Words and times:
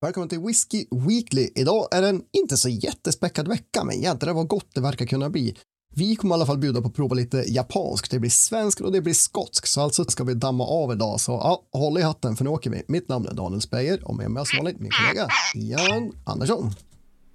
Välkommen 0.00 0.28
till 0.28 0.40
Whiskey 0.40 0.86
Weekly. 0.90 1.48
Idag 1.54 1.88
är 1.92 2.02
en 2.02 2.22
inte 2.32 2.56
så 2.56 2.68
jättespäckad 2.68 3.48
vecka, 3.48 3.84
men 3.84 4.00
jädrar 4.00 4.32
vad 4.32 4.48
gott 4.48 4.74
det 4.74 4.80
verkar 4.80 5.06
kunna 5.06 5.30
bli. 5.30 5.56
Vi 5.94 6.16
kommer 6.16 6.34
i 6.34 6.36
alla 6.36 6.46
fall 6.46 6.58
bjuda 6.58 6.80
på 6.80 6.88
att 6.88 6.94
prova 6.94 7.14
lite 7.14 7.36
japansk, 7.36 8.10
det 8.10 8.18
blir 8.18 8.30
svensk 8.30 8.80
och 8.80 8.92
det 8.92 9.00
blir 9.00 9.14
skotsk, 9.14 9.66
så 9.66 9.80
alltså 9.80 10.04
ska 10.04 10.24
vi 10.24 10.34
damma 10.34 10.64
av 10.64 10.92
idag. 10.92 11.20
Så 11.20 11.32
ja, 11.32 11.62
håll 11.72 11.98
i 11.98 12.02
hatten 12.02 12.36
för 12.36 12.44
nu 12.44 12.50
åker 12.50 12.70
vi. 12.70 12.82
Mitt 12.88 13.08
namn 13.08 13.26
är 13.26 13.34
Daniel 13.34 13.60
Speyer 13.60 14.08
och 14.08 14.16
med 14.16 14.30
mig 14.30 14.46
som 14.46 14.56
vanligt 14.56 14.80
min 14.80 14.90
kollega 14.90 15.28
Jan 15.54 16.12
Andersson. 16.24 16.70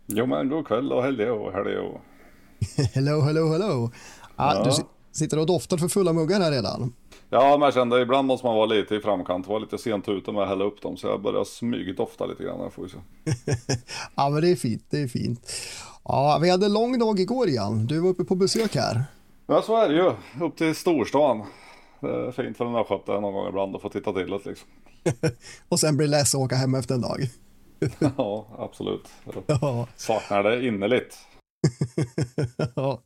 Jo 0.08 0.26
men 0.26 0.50
god 0.50 0.68
kväll 0.68 0.92
och 0.92 1.04
hello, 1.04 1.52
hello. 1.52 2.02
hello, 2.94 3.22
hello, 3.22 3.52
hello. 3.52 3.92
Ja, 4.38 4.56
ja. 4.56 4.64
Du 4.64 4.72
sitter 5.12 5.40
och 5.40 5.46
doftar 5.46 5.78
för 5.78 5.88
fulla 5.88 6.14
muggar 6.14 6.40
här 6.40 6.52
redan. 6.52 6.94
Ja, 7.34 7.58
men 7.58 7.62
jag 7.62 7.74
kände 7.74 8.02
ibland 8.02 8.28
måste 8.28 8.48
man 8.48 8.56
vara 8.56 8.66
lite 8.66 8.96
i 8.96 9.00
framkant, 9.00 9.48
vara 9.48 9.60
lite 9.60 9.78
sent 9.78 10.10
ute 10.10 10.32
med 10.32 10.44
att 10.44 10.50
hälla 10.50 10.64
upp 10.64 10.82
dem, 10.82 10.98
så 10.98 11.08
jag 11.08 11.22
börjar 11.22 11.44
smygdofta 11.44 12.26
lite 12.26 12.44
grann. 12.44 12.72
Får 12.72 12.84
vi 12.84 12.90
se. 12.90 12.98
ja, 14.16 14.30
men 14.30 14.42
det 14.42 14.50
är 14.52 14.56
fint, 14.56 14.86
det 14.90 15.02
är 15.02 15.08
fint. 15.08 15.52
Ja, 16.04 16.40
vi 16.42 16.50
hade 16.50 16.66
en 16.66 16.74
lång 16.74 17.00
dag 17.00 17.20
igår 17.20 17.48
igen. 17.50 17.88
Du 17.88 18.00
var 18.00 18.10
uppe 18.10 18.24
på 18.24 18.36
besök 18.36 18.76
här. 18.76 19.04
Ja, 19.48 19.62
så 19.62 19.78
är 19.78 19.90
det 19.90 19.96
ju. 19.96 20.12
Upp 20.46 20.58
till 20.58 20.76
storstan. 20.76 21.44
Det 22.00 22.08
är 22.08 22.32
fint 22.32 22.58
för 22.58 22.66
en 22.66 22.76
östgöte 22.76 23.12
någon 23.12 23.34
gång 23.34 23.48
ibland 23.48 23.76
att 23.76 23.82
få 23.82 23.90
titta 23.90 24.14
till 24.14 24.30
det 24.30 24.46
liksom. 24.46 24.68
och 25.70 25.80
sen 25.80 25.98
blir 25.98 26.08
det 26.08 26.12
less 26.12 26.36
att 26.36 26.42
åka 26.42 26.56
hem 26.56 26.76
efter 26.76 26.96
en 26.96 27.02
dag. 27.02 27.20
ja, 28.18 28.48
absolut. 28.58 29.08
Jag 29.48 29.88
saknar 29.96 30.44
det 30.44 30.68
innerligt. 30.68 31.18
ja. 32.76 33.02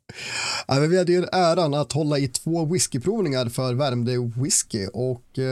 Ja 0.68 0.88
vi 0.90 0.98
hade 0.98 1.12
ju 1.12 1.24
äran 1.32 1.74
att 1.74 1.92
hålla 1.92 2.18
i 2.18 2.28
två 2.28 2.66
whiskyprovningar 2.66 3.46
för 3.46 3.74
Värmdö 3.74 4.12
Whisky 4.42 4.88
och 4.94 5.40
eh, 5.40 5.44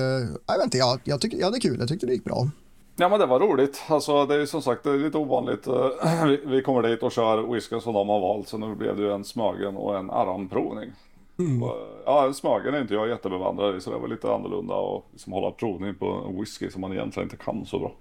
jag 0.48 0.58
vet 0.58 0.64
inte, 0.64 0.78
jag, 0.78 1.00
jag, 1.04 1.22
tycker, 1.22 1.38
ja, 1.38 1.50
det 1.50 1.58
är 1.58 1.62
kul, 1.62 1.80
jag 1.80 1.88
tyckte 1.88 2.06
det 2.06 2.14
gick 2.14 2.24
bra. 2.24 2.48
Ja 2.96 3.10
men 3.10 3.20
det 3.20 3.26
var 3.26 3.40
roligt. 3.40 3.84
Alltså 3.88 4.26
det 4.26 4.36
är 4.36 4.46
som 4.46 4.62
sagt 4.62 4.84
det 4.84 4.90
är 4.90 4.98
lite 4.98 5.18
ovanligt. 5.18 5.68
Eh, 5.68 6.26
vi, 6.26 6.42
vi 6.46 6.62
kommer 6.62 6.82
dit 6.82 7.04
och 7.04 7.12
kör 7.12 7.54
whisky 7.54 7.80
som 7.80 7.94
de 7.94 8.10
har 8.10 8.20
valt 8.20 8.48
så 8.48 8.58
nu 8.58 8.76
blev 8.76 8.98
det 8.98 9.04
ju 9.04 9.12
en 9.12 9.24
Smögen 9.24 9.78
och 9.78 9.98
en 9.98 10.10
Aram-provning. 10.10 10.92
Mm. 11.40 11.70
Ja, 12.06 12.34
Smögen 12.34 12.74
är 12.74 12.82
inte 12.82 12.94
jag 12.94 13.10
jättebevandrad 13.10 13.76
i 13.76 13.82
så 13.82 13.92
det 13.92 13.98
var 13.98 14.08
lite 14.08 14.34
annorlunda 14.34 14.76
att 14.76 15.04
liksom 15.12 15.34
hålla 15.34 15.52
provning 15.52 15.96
på 15.96 16.26
en 16.30 16.40
whisky 16.40 16.70
som 16.70 16.82
man 16.82 16.94
egentligen 16.94 17.26
inte 17.26 17.44
kan 17.46 17.66
så 17.66 17.80
bra. 17.80 17.92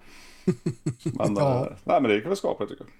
Men, 1.18 1.36
ja. 1.36 1.66
eh, 1.66 1.72
nej, 1.84 2.00
men 2.00 2.10
det 2.10 2.14
gick 2.14 2.26
väl 2.26 2.36
skapligt 2.36 2.70
tycker 2.70 2.84
jag. 2.84 2.92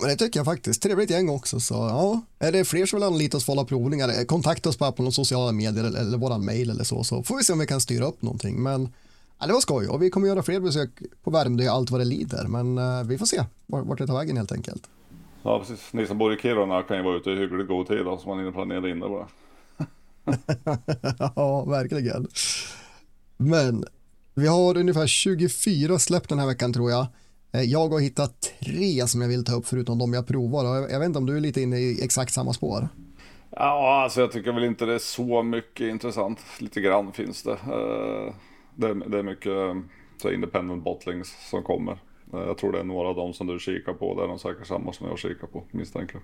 Men 0.00 0.08
det 0.08 0.16
tycker 0.16 0.38
jag 0.40 0.46
faktiskt. 0.46 0.82
Trevligt 0.82 1.10
gäng 1.10 1.28
också. 1.28 1.60
Så 1.60 1.74
ja, 1.74 2.20
är 2.38 2.52
det 2.52 2.64
fler 2.64 2.86
som 2.86 2.98
vill 2.98 3.06
anlita 3.06 3.36
oss 3.36 3.44
för 3.44 3.52
alla 3.52 3.64
provningar, 3.64 4.08
eh, 4.08 4.24
kontakta 4.24 4.68
oss 4.68 4.78
bara 4.78 4.92
på 4.92 5.02
någon 5.02 5.12
sociala 5.12 5.52
medier 5.52 5.84
eller, 5.84 6.00
eller 6.00 6.18
våran 6.18 6.44
mail 6.44 6.70
eller 6.70 6.84
så, 6.84 7.04
så 7.04 7.22
får 7.22 7.36
vi 7.36 7.44
se 7.44 7.52
om 7.52 7.58
vi 7.58 7.66
kan 7.66 7.80
styra 7.80 8.04
upp 8.04 8.22
någonting. 8.22 8.62
Men 8.62 8.88
ja, 9.38 9.46
det 9.46 9.52
var 9.52 9.60
skoj 9.60 9.88
och 9.88 10.02
vi 10.02 10.10
kommer 10.10 10.28
göra 10.28 10.42
fler 10.42 10.60
besök 10.60 10.90
på 11.22 11.30
Värmdö 11.30 11.70
allt 11.70 11.90
vad 11.90 12.00
det 12.00 12.04
lider. 12.04 12.46
Men 12.46 12.78
uh, 12.78 13.04
vi 13.04 13.18
får 13.18 13.26
se 13.26 13.44
vart 13.66 13.98
det 13.98 14.06
tar 14.06 14.14
vägen 14.14 14.36
helt 14.36 14.52
enkelt. 14.52 14.82
Ja, 15.42 15.58
precis. 15.58 15.92
Ni 15.92 16.06
som 16.06 16.18
bor 16.18 16.34
i 16.34 16.36
Kiruna 16.36 16.82
kan 16.82 16.96
ju 16.96 17.02
vara 17.02 17.16
ute 17.16 17.30
i 17.30 17.36
hyggligt 17.36 17.68
god 17.68 17.88
tid 17.88 18.04
då, 18.04 18.18
så 18.18 18.28
man 18.28 18.38
hinner 18.38 18.52
planera 18.52 18.90
in 18.90 19.00
det 19.00 19.08
bara. 19.08 19.28
ja, 21.36 21.64
verkligen. 21.64 22.28
Men 23.36 23.84
vi 24.34 24.46
har 24.46 24.76
ungefär 24.76 25.06
24 25.06 25.98
släpp 25.98 26.28
den 26.28 26.38
här 26.38 26.46
veckan 26.46 26.72
tror 26.72 26.90
jag. 26.90 27.06
Eh, 27.52 27.62
jag 27.62 27.88
har 27.88 28.00
hittat 28.00 28.52
tre 28.64 29.06
som 29.06 29.20
jag 29.20 29.28
vill 29.28 29.44
ta 29.44 29.54
upp 29.54 29.66
förutom 29.66 29.98
de 29.98 30.12
jag 30.12 30.26
provar. 30.26 30.88
Jag 30.90 30.98
vet 30.98 31.06
inte 31.06 31.18
om 31.18 31.26
du 31.26 31.36
är 31.36 31.40
lite 31.40 31.60
inne 31.60 31.78
i 31.78 32.04
exakt 32.04 32.32
samma 32.32 32.52
spår. 32.52 32.88
Ja, 33.50 34.02
alltså 34.02 34.20
jag 34.20 34.32
tycker 34.32 34.52
väl 34.52 34.64
inte 34.64 34.84
det 34.84 34.94
är 34.94 34.98
så 34.98 35.42
mycket 35.42 35.88
intressant. 35.88 36.38
Lite 36.58 36.80
grann 36.80 37.12
finns 37.12 37.42
det. 37.42 37.52
Eh, 37.52 38.34
det 38.76 38.86
är, 38.86 39.22
mycket 39.22 39.52
så 40.22 40.30
independent 40.30 40.84
bottlings 40.84 41.34
som 41.50 41.62
kommer. 41.62 41.92
Eh, 42.32 42.40
jag 42.40 42.58
tror 42.58 42.72
det 42.72 42.80
är 42.80 42.84
några 42.84 43.08
av 43.08 43.16
dem 43.16 43.32
som 43.32 43.46
du 43.46 43.58
kikar 43.58 43.92
på. 43.92 44.14
Det 44.14 44.24
är 44.24 44.28
de 44.28 44.38
säkert 44.38 44.66
samma 44.66 44.92
som 44.92 45.06
jag 45.06 45.18
kikar 45.18 45.46
på, 45.46 45.64
misstänker 45.70 46.14
jag. 46.14 46.22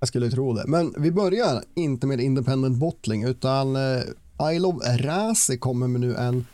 Jag 0.00 0.08
skulle 0.08 0.30
tro 0.30 0.52
det. 0.52 0.64
Men 0.66 0.94
vi 0.98 1.12
börjar 1.12 1.62
inte 1.74 2.06
med 2.06 2.20
independent 2.20 2.76
bottling 2.76 3.24
utan 3.24 3.76
I 4.52 4.58
Love 4.58 4.96
Razi 4.98 5.58
kommer 5.58 5.88
med 5.88 6.00
nu 6.00 6.14
en 6.14 6.46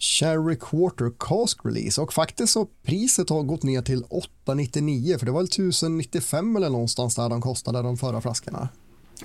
Cherry 0.00 0.56
Quarter 0.56 1.12
Cask 1.18 1.58
Release 1.64 2.00
och 2.00 2.12
faktiskt 2.12 2.52
så 2.52 2.66
priset 2.82 3.30
har 3.30 3.42
gått 3.42 3.62
ner 3.62 3.82
till 3.82 4.04
899 4.10 5.18
för 5.18 5.26
det 5.26 5.32
var 5.32 5.40
väl 5.40 5.46
1095 5.46 6.56
eller 6.56 6.70
någonstans 6.70 7.16
där 7.16 7.28
de 7.28 7.40
kostade 7.40 7.82
de 7.82 7.96
förra 7.96 8.20
flaskorna. 8.20 8.68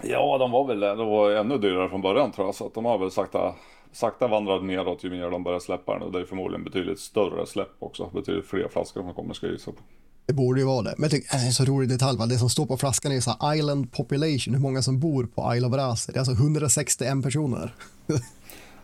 Ja, 0.03 0.37
de 0.37 0.51
var 0.51 0.67
väl 0.67 0.79
det 0.79 0.95
var 0.95 1.31
ännu 1.31 1.57
dyrare 1.57 1.89
från 1.89 2.01
början 2.01 2.31
tror 2.31 2.47
jag 2.47 2.55
så 2.55 2.67
att 2.67 2.73
de 2.73 2.85
har 2.85 2.97
väl 2.97 3.11
sakta, 3.11 3.55
sakta 3.91 4.27
vandrat 4.27 4.63
neråt 4.63 5.03
ju 5.03 5.09
mer 5.09 5.31
de 5.31 5.43
börjar 5.43 5.59
släppa 5.59 5.93
den 5.93 6.01
och 6.01 6.11
det 6.11 6.19
är 6.19 6.25
förmodligen 6.25 6.63
betydligt 6.63 6.99
större 6.99 7.45
släpp 7.45 7.75
också, 7.79 8.09
betydligt 8.13 8.45
fler 8.45 8.67
flaskor 8.67 9.01
som 9.01 9.13
kommer 9.13 9.33
ska 9.33 9.47
gissa 9.47 9.71
på. 9.71 9.81
Det 10.25 10.33
borde 10.33 10.59
ju 10.59 10.65
vara 10.65 10.81
det. 10.81 10.93
Men 10.97 11.03
jag 11.03 11.11
tycker, 11.11 11.37
det 11.37 11.47
är 11.47 11.51
så 11.51 11.65
rolig 11.65 11.89
detalj, 11.89 12.17
va? 12.17 12.25
det 12.25 12.37
som 12.37 12.49
står 12.49 12.65
på 12.65 12.77
flaskan 12.77 13.11
är 13.11 13.21
så 13.21 13.53
Island 13.55 13.91
Population, 13.91 14.53
hur 14.53 14.61
många 14.61 14.81
som 14.81 14.99
bor 14.99 15.23
på 15.35 15.55
Isle 15.55 15.67
of 15.67 15.73
Razi. 15.73 16.11
Det 16.11 16.17
är 16.17 16.19
alltså 16.19 16.33
161 16.33 17.23
personer. 17.23 17.73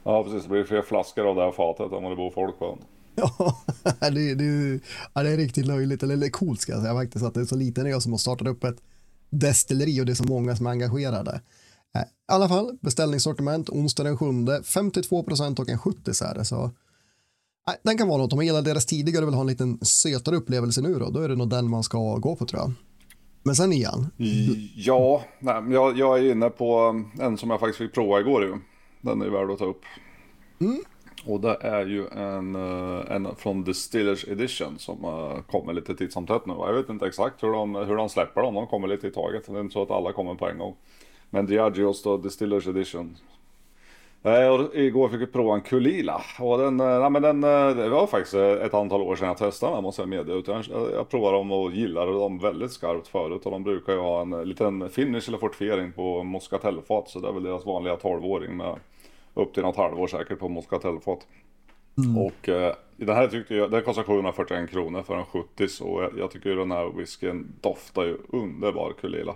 Ja 0.03 0.23
precis, 0.23 0.43
det 0.43 0.49
blir 0.49 0.63
fler 0.63 0.81
flaskor 0.81 1.29
av 1.29 1.35
det 1.35 1.41
här 1.41 1.51
fatet 1.51 1.91
än 1.91 2.03
vad 2.03 2.11
det 2.11 2.15
bor 2.15 2.31
folk 2.31 2.59
på. 2.59 2.77
Ja, 3.15 3.57
det, 3.99 4.35
det, 4.35 4.79
ja, 5.13 5.23
det 5.23 5.29
är 5.29 5.37
riktigt 5.37 5.65
löjligt, 5.65 6.03
eller 6.03 6.29
coolt 6.29 6.61
ska 6.61 6.71
jag 6.71 6.81
säga 6.81 6.93
faktiskt, 6.93 7.25
att 7.25 7.33
det 7.33 7.39
är 7.41 7.45
så 7.45 7.55
liten 7.55 7.87
ö 7.87 8.01
som 8.01 8.11
har 8.11 8.19
startat 8.19 8.47
upp 8.47 8.63
ett 8.63 8.77
destilleri 9.29 10.01
och 10.01 10.05
det 10.05 10.11
är 10.11 10.15
så 10.15 10.23
många 10.23 10.55
som 10.55 10.65
är 10.65 10.71
engagerade. 10.71 11.41
Eh, 11.95 12.01
I 12.01 12.05
alla 12.31 12.49
fall, 12.49 12.77
beställningssortiment 12.81 13.69
onsdag 13.69 14.03
den 14.03 14.17
7, 14.17 14.25
52 14.63 15.23
procent 15.23 15.59
och 15.59 15.69
en 15.69 15.79
70 15.79 16.13
så 16.13 16.25
är 16.25 16.33
det. 16.33 16.45
Så, 16.45 16.71
nej, 17.67 17.77
den 17.83 17.97
kan 17.97 18.07
vara 18.07 18.17
något, 18.17 18.33
om 18.33 18.37
man 18.37 18.45
gillar 18.45 18.61
deras 18.61 18.85
tidigare 18.85 19.23
och 19.23 19.27
vill 19.27 19.35
ha 19.35 19.41
en 19.41 19.47
liten 19.47 19.79
sötare 19.81 20.35
upplevelse 20.35 20.81
nu 20.81 20.93
då, 20.93 21.09
då 21.09 21.19
är 21.19 21.29
det 21.29 21.35
nog 21.35 21.49
den 21.49 21.69
man 21.69 21.83
ska 21.83 22.17
gå 22.17 22.35
på 22.35 22.45
tror 22.45 22.61
jag. 22.61 22.73
Men 23.43 23.55
sen 23.55 23.73
igen. 23.73 24.07
Ja, 24.75 25.23
nej, 25.39 25.63
jag, 25.69 25.97
jag 25.97 26.19
är 26.19 26.31
inne 26.31 26.49
på 26.49 27.03
en 27.19 27.37
som 27.37 27.49
jag 27.49 27.59
faktiskt 27.59 27.77
fick 27.77 27.93
prova 27.93 28.19
igår 28.19 28.43
ju. 28.43 28.57
Den 29.01 29.21
är 29.21 29.29
värd 29.29 29.51
att 29.51 29.59
ta 29.59 29.65
upp. 29.65 29.85
Mm. 30.59 30.81
Och 31.25 31.39
det 31.39 31.57
är 31.61 31.85
ju 31.85 32.07
en, 32.07 32.55
eh, 32.55 33.15
en 33.15 33.35
från 33.35 33.63
Distillers 33.63 34.27
Edition 34.27 34.79
som 34.79 34.97
kommer 35.47 35.73
lite 35.73 35.95
titt 35.95 36.13
som 36.13 36.27
tätt 36.27 36.45
nu. 36.45 36.53
Jag 36.57 36.73
vet 36.73 36.89
inte 36.89 37.05
exakt 37.05 37.43
hur 37.43 37.51
de, 37.51 37.75
hur 37.75 37.95
de 37.95 38.09
släpper 38.09 38.41
dem, 38.41 38.55
de 38.55 38.67
kommer 38.67 38.87
lite 38.87 39.07
i 39.07 39.11
taget. 39.11 39.45
Det 39.47 39.57
är 39.57 39.59
inte 39.59 39.73
så 39.73 39.81
att 39.81 39.91
alla 39.91 40.13
kommer 40.13 40.35
på 40.35 40.49
en 40.49 40.57
gång. 40.57 40.75
Men 41.29 41.45
Diageos 41.45 42.03
då, 42.03 42.17
Distillers 42.17 42.67
Edition. 42.67 43.17
Eh, 44.23 44.47
och 44.47 44.75
igår 44.75 45.09
fick 45.09 45.21
vi 45.21 45.27
prova 45.27 45.55
en 45.55 45.61
Kulila. 45.61 46.21
Och 46.39 46.57
den, 46.57 46.77
nej, 46.77 47.09
men 47.09 47.21
den, 47.21 47.41
det 47.77 47.89
var 47.89 48.07
faktiskt 48.07 48.33
ett 48.33 48.73
antal 48.73 49.01
år 49.01 49.15
sedan 49.15 49.27
jag 49.27 49.37
testade 49.37 49.75
den 49.75 49.83
måste 49.83 50.01
jag 50.01 50.09
medge. 50.09 50.43
Jag, 50.45 50.65
jag 50.93 51.09
provade 51.09 51.37
dem 51.37 51.51
och 51.51 51.71
gillade 51.71 52.11
dem 52.11 52.39
väldigt 52.39 52.71
skarpt 52.71 53.07
förut. 53.07 53.45
Och 53.45 53.51
de 53.51 53.63
brukar 53.63 53.93
ju 53.93 53.99
ha 53.99 54.21
en 54.21 54.29
liten 54.29 54.89
finish 54.89 55.27
eller 55.27 55.37
fortifiering 55.37 55.91
på 55.91 56.23
Moscatelfat. 56.23 57.09
Så 57.09 57.19
det 57.19 57.27
är 57.27 57.31
väl 57.31 57.43
deras 57.43 57.65
vanliga 57.65 57.95
12-åring 57.95 58.57
med 58.57 58.75
upp 59.33 59.53
till 59.53 59.63
något 59.63 59.75
halvår 59.75 60.07
säkert 60.07 60.39
på 60.39 60.49
Moscatelfat. 60.49 61.27
Mm. 61.97 62.17
Och 62.17 62.49
eh, 62.49 62.75
den 62.97 63.15
här 63.15 63.27
tyckte 63.27 63.55
jag, 63.55 63.71
den 63.71 63.83
kostar 63.83 64.03
741 64.03 64.69
kronor 64.69 65.03
för 65.03 65.15
en 65.15 65.25
70 65.25 65.67
så 65.67 66.01
jag, 66.01 66.19
jag 66.19 66.31
tycker 66.31 66.55
den 66.55 66.71
här 66.71 66.89
whiskyn 66.97 67.53
doftar 67.61 68.03
ju 68.03 68.17
underbar 68.29 68.93
Kulila. 69.01 69.35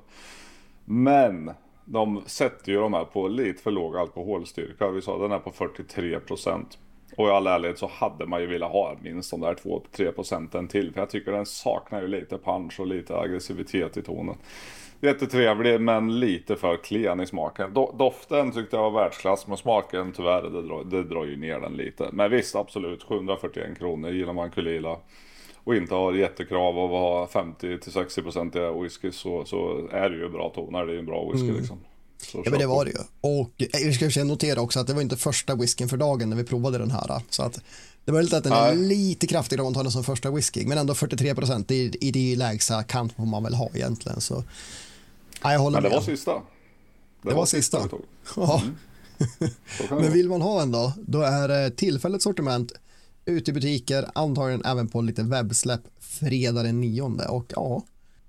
Men 0.86 1.52
de 1.86 2.22
sätter 2.26 2.72
ju 2.72 2.78
de 2.78 2.94
här 2.94 3.06
på 3.06 3.28
lite 3.28 3.64
för 3.64 3.72
låg 3.72 3.98
alkoholstyrka. 3.98 4.90
Vi 4.90 5.02
sa 5.02 5.18
den 5.18 5.32
är 5.32 5.40
på 5.40 5.52
43 5.52 6.20
procent. 6.20 6.78
Och 7.18 7.28
i 7.28 7.32
all 7.32 7.48
ärlighet 7.48 7.80
så 7.80 7.88
hade 7.88 8.26
man 8.26 8.42
ju 8.42 8.48
velat 8.48 8.72
ha 8.72 8.96
minst 9.02 9.32
de 9.32 9.42
där 9.42 9.54
2-3 9.54 10.12
procenten 10.12 10.68
till. 10.68 10.94
För 10.94 11.00
jag 11.00 11.10
tycker 11.10 11.32
den 11.32 11.46
saknar 11.46 12.02
ju 12.02 12.08
lite 12.08 12.38
punch 12.38 12.80
och 12.80 12.88
lite 12.88 13.18
aggressivitet 13.18 13.98
i 13.98 14.02
tonen. 14.02 14.36
Jättetrevlig 15.06 15.82
men 15.82 16.20
lite 16.20 16.56
för 16.56 16.78
klen 16.78 17.22
i 17.22 17.28
smaken. 17.28 17.74
Doften 17.74 18.52
tyckte 18.52 18.76
jag 18.76 18.92
var 18.92 19.02
världsklass 19.02 19.48
men 19.48 19.58
smaken 19.58 20.14
tyvärr 20.16 20.42
det 20.42 20.62
drar, 20.68 20.84
det 20.84 21.04
drar 21.04 21.26
ju 21.26 21.38
ner 21.38 21.60
den 21.60 21.74
lite. 21.74 22.10
Men 22.14 22.32
visst 22.32 22.56
absolut 22.56 23.04
741 23.04 23.78
kronor 23.78 24.10
gillar 24.10 24.34
man 24.34 24.52
Kulila 24.52 24.98
och 25.64 25.76
inte 25.76 25.96
har 25.96 26.14
jättekrav 26.14 26.80
av 26.80 26.94
att 26.96 27.34
ha 27.34 27.42
50-60% 27.42 28.84
whisky 28.84 29.12
så, 29.12 29.46
så 29.46 29.88
är 29.92 30.10
det 30.10 30.18
ju 30.18 30.30
bra 30.30 30.50
toner. 30.56 30.86
Det 30.86 30.92
är 30.92 30.94
ju 30.94 31.00
en 31.00 31.06
bra 31.06 31.32
whisky 31.32 31.48
mm. 31.48 31.58
liksom. 31.58 31.80
Så 32.18 32.42
ja 32.46 32.52
men 32.52 32.60
det 32.60 32.68
var 32.68 32.86
det 32.86 32.92
ju. 32.92 32.98
Och 33.22 33.52
vi 34.00 34.10
ska 34.10 34.24
notera 34.24 34.62
också 34.62 34.80
att 34.80 34.88
det 34.88 34.94
var 34.94 35.02
inte 35.02 35.18
första 35.18 35.56
whiskyn 35.56 35.90
för 35.90 35.98
dagen 35.98 36.30
när 36.30 36.38
vi 36.38 36.44
provade 36.44 36.78
den 36.78 36.92
här. 36.92 37.22
Så 37.30 37.44
att 37.44 37.62
det 38.06 38.12
var 38.12 38.22
lite 38.22 38.38
att 38.38 38.44
den 38.44 38.54
är 38.54 38.76
Nej. 38.76 38.88
lite 38.88 39.28
kraftigare 39.28 39.74
den 39.74 39.92
som 39.92 40.04
första 40.04 40.32
whisky. 40.32 40.66
Men 40.66 40.78
ändå 40.78 40.96
43 40.96 41.36
procent 41.36 41.72
i, 41.72 41.98
i 42.02 42.12
det 42.12 42.36
lägsta 42.36 42.84
kant 42.84 43.18
man 43.18 43.44
väl 43.44 43.54
ha 43.54 43.70
egentligen. 43.74 44.22
Så 44.22 44.44
Ja, 45.46 45.52
jag 45.52 45.60
håller 45.60 45.76
Men 45.76 45.84
det 45.84 45.90
med. 45.90 45.96
var 45.96 46.04
sista. 46.04 46.34
Det, 46.34 46.42
det 47.22 47.30
var, 47.30 47.36
var 47.36 47.46
sista. 47.46 47.82
sista 47.82 47.98
ja. 48.36 48.62
Mm. 48.64 48.76
Men 50.02 50.14
vill 50.14 50.30
man 50.30 50.42
ha 50.42 50.62
en 50.62 50.72
då, 50.72 50.94
då 51.08 51.22
är 51.22 51.48
det 51.48 51.70
tillfälligt 51.70 52.22
sortiment 52.22 52.72
ute 53.26 53.52
i 53.52 53.54
butiker, 53.54 54.06
antagligen 54.16 54.66
även 54.66 54.88
på 54.88 55.02
lite 55.02 55.24
webbsläpp 55.24 55.82
fredag 56.00 56.64
den 56.64 56.82
9 56.82 57.02
och 57.30 57.46
ja, 57.56 57.84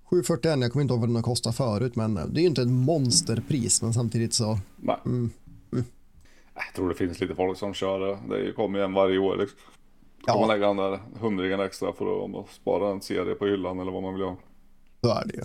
741, 0.04 0.60
jag 0.60 0.72
kommer 0.72 0.82
inte 0.82 0.92
ihåg 0.94 1.00
vad 1.00 1.08
den 1.08 1.16
har 1.16 1.22
kostat 1.22 1.56
förut, 1.56 1.96
men 1.96 2.14
det 2.14 2.40
är 2.40 2.42
ju 2.42 2.48
inte 2.48 2.62
ett 2.62 2.68
monsterpris, 2.68 3.82
men 3.82 3.92
samtidigt 3.94 4.34
så. 4.34 4.58
Nej. 4.76 4.96
Mm, 5.04 5.30
mm. 5.72 5.84
Jag 6.54 6.74
tror 6.74 6.88
det 6.88 6.94
finns 6.94 7.20
lite 7.20 7.34
folk 7.34 7.58
som 7.58 7.74
kör 7.74 8.00
det. 8.00 8.18
Det 8.36 8.52
kommer 8.52 8.78
ju 8.78 8.84
en 8.84 8.92
varje 8.92 9.18
år. 9.18 9.36
Liksom. 9.36 9.58
Ja. 10.26 10.32
Får 10.32 10.40
man 10.40 10.48
lägga 10.48 10.66
den 10.66 10.76
där 10.76 11.00
hundringen 11.20 11.60
extra 11.60 11.92
för 11.92 12.24
att 12.40 12.50
spara 12.50 12.90
en 12.90 13.00
serie 13.00 13.34
på 13.34 13.46
hyllan 13.46 13.80
eller 13.80 13.92
vad 13.92 14.02
man 14.02 14.14
vill 14.14 14.22
ha. 14.22 14.36
Så 15.00 15.10
är 15.10 15.24
det 15.26 15.34
ju. 15.34 15.42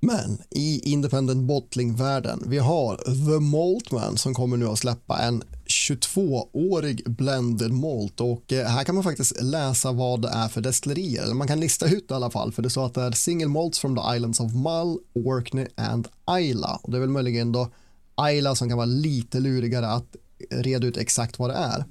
Men 0.00 0.42
i 0.50 0.90
Independent 0.92 1.42
Bottling-världen, 1.42 2.42
vi 2.46 2.58
har 2.58 2.96
The 2.96 3.40
Maltman 3.40 4.16
som 4.16 4.34
kommer 4.34 4.56
nu 4.56 4.66
att 4.66 4.78
släppa 4.78 5.18
en 5.18 5.42
22-årig 5.66 7.10
blended 7.10 7.72
malt. 7.72 8.20
Och 8.20 8.52
eh, 8.52 8.66
här 8.66 8.84
kan 8.84 8.94
man 8.94 9.04
faktiskt 9.04 9.42
läsa 9.42 9.92
vad 9.92 10.22
det 10.22 10.28
är 10.28 10.48
för 10.48 10.60
destillerier, 10.60 11.22
eller 11.22 11.34
man 11.34 11.48
kan 11.48 11.60
lista 11.60 11.86
ut 11.86 12.10
i 12.10 12.14
alla 12.14 12.30
fall, 12.30 12.52
för 12.52 12.62
det 12.62 12.70
står 12.70 12.86
att 12.86 12.94
det 12.94 13.02
är 13.02 13.12
single 13.12 13.48
malts 13.48 13.78
from 13.78 13.96
the 13.96 14.16
islands 14.16 14.40
of 14.40 14.52
Mull, 14.52 14.98
Orkney 15.14 15.66
and 15.76 16.08
Isla. 16.40 16.80
Och 16.82 16.90
det 16.90 16.96
är 16.96 17.00
väl 17.00 17.08
möjligen 17.08 17.52
då 17.52 17.70
Isla 18.30 18.54
som 18.54 18.68
kan 18.68 18.76
vara 18.76 18.86
lite 18.86 19.40
lurigare 19.40 19.88
att 19.88 20.16
reda 20.50 20.86
ut 20.86 20.96
exakt 20.96 21.38
vad 21.38 21.50
det 21.50 21.56
är. 21.56 21.84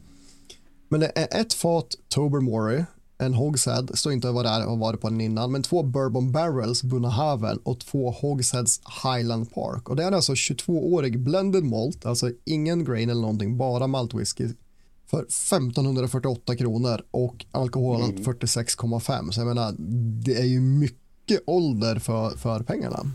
Men 0.89 0.99
det 0.99 1.11
är 1.15 1.41
ett 1.41 1.53
fat 1.53 1.95
Tobermory 2.09 2.83
en 3.17 3.33
Hogshead, 3.33 3.87
står 3.93 4.13
inte 4.13 4.31
vad 4.31 4.45
det 4.45 4.49
är 4.49 4.67
och 4.67 4.79
varit 4.79 5.01
på 5.01 5.09
den 5.09 5.21
innan, 5.21 5.51
men 5.51 5.63
två 5.63 5.83
Bourbon 5.83 6.31
Barrels, 6.31 6.83
Bunnahaven 6.83 7.57
och 7.63 7.79
två 7.79 8.11
Hogsheads 8.11 8.81
Highland 9.03 9.53
Park. 9.53 9.89
Och 9.89 9.95
det 9.95 10.03
är 10.03 10.11
alltså 10.11 10.33
22-årig 10.33 11.19
blended 11.19 11.63
malt, 11.63 12.05
alltså 12.05 12.31
ingen 12.45 12.85
grain 12.85 13.09
eller 13.09 13.21
någonting, 13.21 13.57
bara 13.57 13.87
maltwhisky 13.87 14.47
för 15.05 15.19
1548 15.19 16.55
kronor 16.55 17.01
och 17.11 17.45
alkoholen 17.51 18.09
mm. 18.09 18.23
46,5. 18.23 19.31
Så 19.31 19.39
jag 19.39 19.47
menar, 19.47 19.75
det 20.25 20.39
är 20.39 20.45
ju 20.45 20.61
mycket 20.61 21.41
ålder 21.45 21.99
för, 21.99 22.29
för 22.29 22.59
pengarna. 22.59 23.11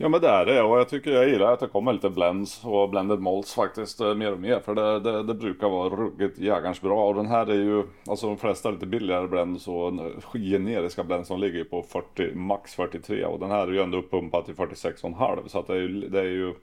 Ja 0.00 0.08
men 0.08 0.20
det 0.20 0.28
är 0.28 0.46
det 0.46 0.62
och 0.62 0.78
jag 0.78 0.88
tycker 0.88 1.10
jag 1.10 1.28
gillar 1.28 1.52
att 1.52 1.60
det 1.60 1.66
kommer 1.66 1.92
lite 1.92 2.10
blends 2.10 2.64
och 2.64 2.90
blended 2.90 3.20
malts 3.20 3.54
faktiskt 3.54 4.00
eh, 4.00 4.14
mer 4.14 4.32
och 4.32 4.40
mer. 4.40 4.60
För 4.60 4.74
det, 4.74 5.00
det, 5.00 5.22
det 5.22 5.34
brukar 5.34 5.68
vara 5.68 5.88
ruggigt 5.88 6.38
jägarns 6.38 6.80
bra 6.80 7.08
och 7.08 7.14
den 7.14 7.26
här 7.26 7.46
är 7.46 7.54
ju, 7.54 7.84
alltså 8.06 8.26
de 8.26 8.38
flesta 8.38 8.70
lite 8.70 8.86
billigare 8.86 9.28
blends 9.28 9.68
och 9.68 9.92
generiska 10.32 11.04
blends 11.04 11.28
som 11.28 11.40
ligger 11.40 11.64
på 11.64 11.82
40, 11.82 12.34
max 12.34 12.74
43 12.74 13.24
och 13.24 13.38
den 13.38 13.50
här 13.50 13.68
är 13.68 13.72
ju 13.72 13.82
ändå 13.82 13.98
uppumpad 13.98 14.44
till 14.44 14.54
46,5 14.54 15.48
så 15.48 15.58
att 15.58 15.66
det 15.66 15.72
är 15.72 15.80
ju, 15.80 16.08
det 16.08 16.20
är 16.20 16.24
ju, 16.24 16.54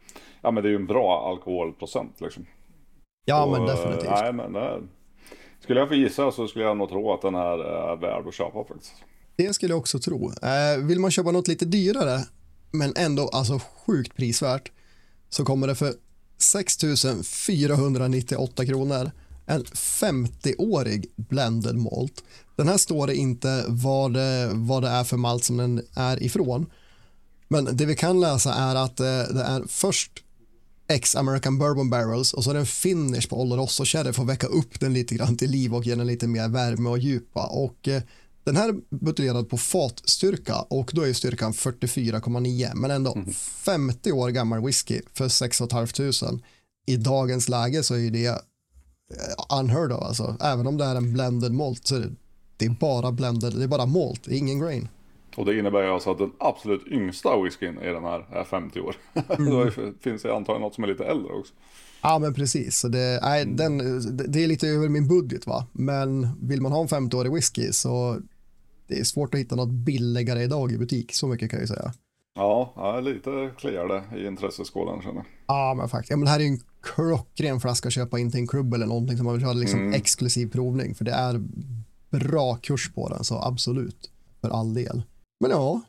ja 0.41 0.51
men 0.51 0.63
det 0.63 0.69
är 0.69 0.71
ju 0.71 0.75
en 0.75 0.87
bra 0.87 1.29
alkoholprocent 1.29 2.21
liksom. 2.21 2.45
Ja 3.25 3.45
och, 3.45 3.51
men 3.51 3.65
definitivt. 3.65 4.09
Nej 4.09 4.33
men 4.33 4.53
det, 4.53 4.81
skulle 5.59 5.79
jag 5.79 5.89
få 5.89 5.95
gissa 5.95 6.31
så 6.31 6.47
skulle 6.47 6.65
jag 6.65 6.77
nog 6.77 6.89
tro 6.89 7.13
att 7.13 7.21
den 7.21 7.35
här 7.35 7.59
är 7.59 7.95
värd 7.95 8.27
att 8.27 8.33
köpa 8.33 8.63
faktiskt. 8.63 8.93
Det 9.37 9.53
skulle 9.53 9.71
jag 9.71 9.79
också 9.79 9.99
tro. 9.99 10.31
Eh, 10.43 10.85
vill 10.87 10.99
man 10.99 11.11
köpa 11.11 11.31
något 11.31 11.47
lite 11.47 11.65
dyrare 11.65 12.17
men 12.77 12.93
ändå 12.95 13.27
alltså 13.27 13.59
sjukt 13.85 14.15
prisvärt 14.15 14.71
så 15.29 15.45
kommer 15.45 15.67
det 15.67 15.75
för 15.75 15.93
6 16.37 16.77
498 17.23 18.65
kronor 18.65 19.11
en 19.45 19.63
50-årig 19.63 21.05
blended 21.15 21.75
malt. 21.75 22.23
Den 22.55 22.67
här 22.67 22.77
står 22.77 23.07
det 23.07 23.15
inte 23.15 23.65
vad 23.67 24.13
det, 24.13 24.49
vad 24.53 24.83
det 24.83 24.89
är 24.89 25.03
för 25.03 25.17
malt 25.17 25.43
som 25.43 25.57
den 25.57 25.81
är 25.95 26.23
ifrån. 26.23 26.65
Men 27.47 27.77
det 27.77 27.85
vi 27.85 27.95
kan 27.95 28.19
läsa 28.19 28.53
är 28.53 28.75
att 28.75 28.99
eh, 28.99 29.05
det 29.05 29.43
är 29.43 29.63
först 29.67 30.11
X 30.87 31.15
American 31.15 31.57
Bourbon 31.57 31.89
Barrels 31.89 32.33
och 32.33 32.43
så 32.43 32.49
är 32.49 32.53
det 32.53 32.59
en 32.59 32.65
finish 32.65 33.29
på 33.29 33.41
Oloroso 33.41 33.85
Sherry 33.85 34.13
för 34.13 34.21
att 34.21 34.29
väcka 34.29 34.47
upp 34.47 34.79
den 34.79 34.93
lite 34.93 35.15
grann 35.15 35.37
till 35.37 35.51
liv 35.51 35.75
och 35.75 35.85
ge 35.85 35.95
den 35.95 36.07
lite 36.07 36.27
mer 36.27 36.47
värme 36.47 36.89
och 36.89 36.99
djupa. 36.99 37.45
Och 37.45 37.87
eh, 37.87 38.01
den 38.45 38.55
här 38.55 38.69
är 38.69 38.75
buteljerad 38.89 39.49
på 39.49 39.57
fatstyrka 39.57 40.55
och 40.69 40.91
då 40.93 41.01
är 41.01 41.13
styrkan 41.13 41.51
44,9 41.51 42.71
men 42.75 42.91
ändå 42.91 43.13
mm. 43.13 43.33
50 43.65 44.11
år 44.11 44.29
gammal 44.29 44.65
whisky 44.65 45.01
för 45.13 45.27
6 45.27 45.57
500. 45.57 46.39
I 46.87 46.97
dagens 46.97 47.49
läge 47.49 47.83
så 47.83 47.95
är 47.95 48.11
det 48.11 48.27
eh, 48.27 49.59
unheard 49.59 49.91
of 49.91 50.01
alltså. 50.01 50.37
Även 50.41 50.67
om 50.67 50.77
det 50.77 50.85
är 50.85 50.95
en 50.95 51.13
blended 51.13 51.51
malt 51.51 51.87
så 51.87 51.95
är 51.95 51.99
det, 51.99 52.15
det 52.57 52.65
är 52.65 52.69
bara 52.69 53.11
blended, 53.11 53.53
det 53.55 53.63
är 53.63 53.67
bara 53.67 53.85
malt, 53.85 54.27
ingen 54.27 54.59
grain. 54.59 54.87
Och 55.35 55.45
det 55.45 55.59
innebär 55.59 55.83
ju 55.83 55.89
alltså 55.89 56.11
att 56.11 56.17
den 56.17 56.31
absolut 56.39 56.87
yngsta 56.87 57.41
whiskyn 57.41 57.79
i 57.79 57.87
den 57.87 58.03
här 58.03 58.25
är 58.31 58.43
50 58.43 58.79
år. 58.79 58.95
Mm. 59.37 59.51
då 59.51 59.71
finns 60.01 60.21
det 60.21 60.35
antagligen 60.35 60.61
något 60.61 60.75
som 60.75 60.83
är 60.83 60.87
lite 60.87 61.05
äldre 61.05 61.33
också. 61.33 61.53
Ja 62.01 62.19
men 62.19 62.33
precis, 62.33 62.79
så 62.79 62.87
det, 62.87 63.19
nej, 63.23 63.41
mm. 63.41 63.55
den, 63.55 63.77
det 64.31 64.43
är 64.43 64.47
lite 64.47 64.67
över 64.67 64.89
min 64.89 65.07
budget 65.07 65.47
va. 65.47 65.67
Men 65.71 66.27
vill 66.41 66.61
man 66.61 66.71
ha 66.71 66.81
en 66.81 66.87
50-årig 66.87 67.33
whisky 67.33 67.71
så 67.71 68.21
det 68.87 68.99
är 68.99 69.03
svårt 69.03 69.33
att 69.33 69.39
hitta 69.39 69.55
något 69.55 69.71
billigare 69.71 70.43
idag 70.43 70.71
i 70.71 70.77
butik, 70.77 71.13
så 71.13 71.27
mycket 71.27 71.51
kan 71.51 71.59
jag 71.59 71.63
ju 71.63 71.75
säga. 71.75 71.93
Ja, 72.35 72.99
lite 73.03 73.51
kliar 73.57 73.87
det 73.87 74.17
i 74.17 74.27
intresseskålen 74.27 75.01
känner 75.01 75.15
jag. 75.15 75.25
Ja, 75.47 75.73
men 75.77 75.89
faktiskt. 75.89 76.11
Ja, 76.11 76.17
men 76.17 76.25
det 76.25 76.31
här 76.31 76.39
är 76.39 76.43
ju 76.43 76.49
en 76.49 76.61
klockren 76.81 77.59
flaska 77.59 77.87
att 77.87 77.93
köpa 77.93 78.19
in 78.19 78.31
till 78.31 78.39
en 78.39 78.47
klubb 78.47 78.73
eller 78.73 78.85
någonting 78.85 79.17
som 79.17 79.25
man 79.25 79.35
vill 79.35 79.43
ha 79.43 79.53
liksom 79.53 79.79
mm. 79.79 79.93
exklusiv 79.93 80.51
provning, 80.51 80.95
för 80.95 81.05
det 81.05 81.11
är 81.11 81.41
bra 82.09 82.55
kurs 82.55 82.91
på 82.93 83.09
den, 83.09 83.23
så 83.23 83.41
absolut, 83.41 84.11
för 84.41 84.49
all 84.49 84.73
del. 84.73 85.03
Men 85.39 85.51
ja, 85.51 85.81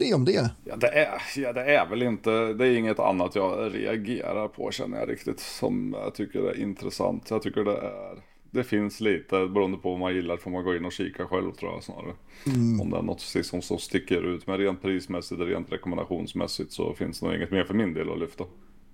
det 0.00 0.14
om 0.14 0.24
det. 0.24 0.50
Ja, 0.64 0.76
det 0.76 0.88
är, 0.88 1.22
ja, 1.36 1.52
det 1.52 1.76
är 1.76 1.88
väl 1.88 2.02
inte, 2.02 2.30
det 2.30 2.66
är 2.66 2.76
inget 2.76 2.98
annat 2.98 3.34
jag 3.34 3.74
reagerar 3.74 4.48
på 4.48 4.70
känner 4.70 4.98
jag 4.98 5.08
riktigt, 5.08 5.40
som 5.40 5.96
jag 6.04 6.14
tycker 6.14 6.38
är 6.38 6.60
intressant. 6.60 7.30
Jag 7.30 7.42
tycker 7.42 7.64
det 7.64 7.78
är 7.78 8.18
det 8.50 8.64
finns 8.64 9.00
lite, 9.00 9.30
beroende 9.30 9.78
på 9.78 9.90
vad 9.90 10.00
man 10.00 10.14
gillar 10.14 10.36
får 10.36 10.50
man 10.50 10.64
gå 10.64 10.76
in 10.76 10.84
och 10.84 10.92
kika 10.92 11.26
själv 11.26 11.52
tror 11.52 11.72
jag 11.72 11.82
snarare. 11.82 12.14
Mm. 12.46 12.80
Om 12.80 12.90
det 12.90 12.96
är 12.96 13.02
något 13.02 13.20
som, 13.20 13.62
som 13.62 13.78
sticker 13.78 14.34
ut. 14.34 14.46
Men 14.46 14.58
rent 14.58 14.82
prismässigt 14.82 15.40
och 15.40 15.46
rent 15.46 15.72
rekommendationsmässigt 15.72 16.72
så 16.72 16.94
finns 16.94 17.20
det 17.20 17.26
nog 17.26 17.34
inget 17.34 17.50
mer 17.50 17.64
för 17.64 17.74
min 17.74 17.94
del 17.94 18.10
att 18.10 18.18
lyfta. 18.18 18.44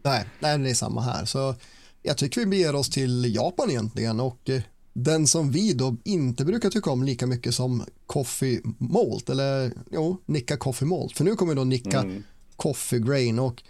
Nej, 0.03 0.25
nej 0.41 0.59
det 0.59 0.71
är 0.71 0.75
samma 0.75 1.01
här. 1.01 1.25
Så 1.25 1.55
jag 2.03 2.19
tycker 2.19 2.41
vi 2.41 2.47
beger 2.47 2.75
oss 2.75 2.91
till 2.91 3.35
Japan 3.35 3.71
egentligen 3.71 4.21
och 4.21 4.51
eh, 4.51 4.63
den 4.93 5.27
som 5.27 5.51
vi 5.51 5.73
då 5.73 5.97
inte 6.05 6.45
brukar 6.45 6.71
tycka 6.71 6.91
om 6.91 7.03
lika 7.03 7.27
mycket 7.27 7.55
som 7.55 7.85
Coffee 8.07 8.61
Malt 8.79 9.31
eller 9.31 9.73
jo, 9.91 10.17
Nicka 10.27 10.57
Coffee 10.57 10.87
Malt. 10.87 11.17
För 11.17 11.25
nu 11.25 11.35
kommer 11.35 11.55
då 11.55 11.65
Nicka 11.65 11.99
mm. 11.99 12.23
Coffee 12.57 12.99
Grain 12.99 13.39
och 13.39 13.63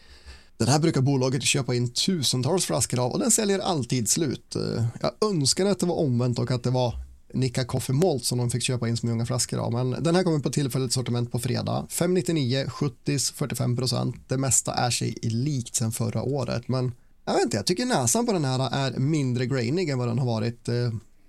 den 0.56 0.68
här 0.68 0.78
brukar 0.78 1.00
bolaget 1.00 1.42
köpa 1.42 1.74
in 1.74 1.92
tusentals 1.92 2.64
flaskor 2.66 2.98
av 2.98 3.12
och 3.12 3.18
den 3.18 3.30
säljer 3.30 3.58
alltid 3.58 4.08
slut. 4.08 4.56
Eh, 4.56 4.84
jag 5.00 5.30
önskar 5.30 5.66
att 5.66 5.80
det 5.80 5.86
var 5.86 5.96
omvänt 5.96 6.38
och 6.38 6.50
att 6.50 6.62
det 6.62 6.70
var 6.70 6.94
Nicka 7.34 7.64
Coffee 7.64 7.92
Malt 7.92 8.24
som 8.24 8.38
de 8.38 8.50
fick 8.50 8.62
köpa 8.62 8.88
in 8.88 8.96
så 8.96 9.06
många 9.06 9.26
flaskor 9.26 9.58
av. 9.58 9.72
Men 9.72 9.90
den 9.90 10.14
här 10.14 10.22
kommer 10.22 10.38
på 10.38 10.50
tillfälligt 10.50 10.92
sortiment 10.92 11.32
på 11.32 11.38
fredag. 11.38 11.86
599, 11.90 12.66
70, 12.68 13.18
45 13.18 13.76
procent. 13.76 14.16
Det 14.28 14.38
mesta 14.38 14.74
är 14.74 14.90
sig 14.90 15.18
likt 15.22 15.74
sen 15.74 15.92
förra 15.92 16.22
året. 16.22 16.68
Men 16.68 16.92
jag 17.24 17.34
vet 17.34 17.42
inte, 17.42 17.56
jag 17.56 17.66
tycker 17.66 17.86
näsan 17.86 18.26
på 18.26 18.32
den 18.32 18.44
här 18.44 18.68
är 18.72 18.98
mindre 18.98 19.46
grainig 19.46 19.88
än 19.88 19.98
vad 19.98 20.08
den 20.08 20.18
har 20.18 20.26
varit 20.26 20.68
eh, 20.68 20.74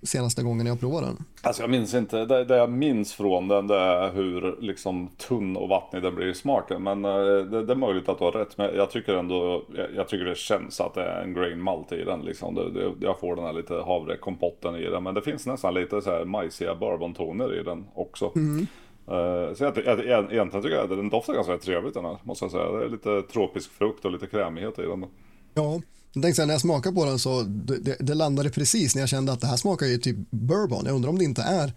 senaste 0.06 0.44
gången 0.44 0.66
jag 0.66 0.80
provade 0.80 1.08
den? 1.08 1.24
Alltså 1.42 1.64
jag 1.64 1.70
minns 1.70 1.94
inte. 1.94 2.26
Det, 2.26 2.44
det 2.44 2.58
jag 2.58 2.72
minns 2.72 3.14
från 3.14 3.48
den 3.48 3.68
det 3.68 3.76
är 3.76 4.12
hur 4.12 4.56
liksom 4.62 5.08
tunn 5.18 5.58
och 5.58 5.70
vattnig 5.70 6.02
den 6.02 6.16
blir 6.16 6.28
i 6.28 6.34
smaken. 6.34 6.84
Men 6.84 7.06
eh, 7.06 7.12
det, 7.26 7.66
det, 7.66 7.74
är 7.74 7.78
möjligt 7.78 8.10
att 8.10 8.18
du 8.18 8.24
har 8.24 8.32
rätt. 8.32 8.58
Men 8.58 8.76
jag 8.76 8.92
tycker 8.92 9.16
ändå, 9.16 9.64
jag, 9.76 9.88
jag, 9.96 10.08
tycker 10.08 10.26
det 10.26 10.38
känns 10.38 10.82
att 10.82 10.94
det 10.94 11.04
är 11.04 11.22
en 11.22 11.34
grain 11.34 11.62
malt 11.62 11.92
i 11.92 12.04
den. 12.04 12.22
Liksom. 12.22 12.56
Det, 12.56 12.92
jag 13.00 13.20
får 13.20 13.36
den 13.36 13.46
här 13.46 13.54
lite 13.54 13.74
havrekompotten 13.74 14.76
i 14.76 14.90
den. 14.90 15.04
Men 15.04 15.14
det 15.14 15.22
finns 15.22 15.46
nästan 15.46 15.74
lite 15.74 16.02
så 16.02 16.12
här 16.12 16.26
majsiga 16.26 16.76
bourbontoner 16.76 17.60
i 17.60 17.64
den 17.64 17.86
också. 17.94 18.32
Mm. 18.36 18.68
Uh, 19.12 19.54
så 19.54 19.64
jag, 19.64 19.78
jag, 19.86 20.06
jag, 20.06 20.34
egentligen 20.34 20.64
tycker 20.64 20.76
jag 20.76 20.84
att 20.84 20.90
den 20.90 21.10
doftar 21.10 21.34
ganska 21.34 21.58
trevligt 21.58 21.94
den 21.94 22.06
här, 22.06 22.18
måste 22.24 22.46
jag 22.46 22.52
säga. 22.52 22.72
Det 22.72 22.86
är 22.86 22.90
lite 22.90 23.22
tropisk 23.22 23.72
frukt 23.72 24.06
och 24.06 24.12
lite 24.12 24.28
krämighet 24.28 24.80
i 24.80 24.82
den. 24.82 25.06
Ja, 25.54 25.82
jag 26.16 26.24
tänkte 26.24 26.36
säga, 26.36 26.46
när 26.46 26.54
jag 26.54 26.62
smakade 26.62 26.96
på 26.96 27.06
den 27.06 27.20
så 27.20 27.42
det, 27.44 27.96
det, 28.00 28.14
landade 28.14 28.50
precis 28.50 28.96
när 28.96 29.02
jag 29.02 29.10
kände 29.10 29.32
att 29.32 29.42
det 29.42 29.48
här 29.48 29.58
smakar 29.58 29.86
ju 29.86 29.98
typ 29.98 30.18
bourbon. 30.30 30.86
Jag 30.86 30.96
undrar 30.96 31.10
om 31.10 31.18
det 31.18 31.24
inte 31.24 31.42
är 31.42 31.74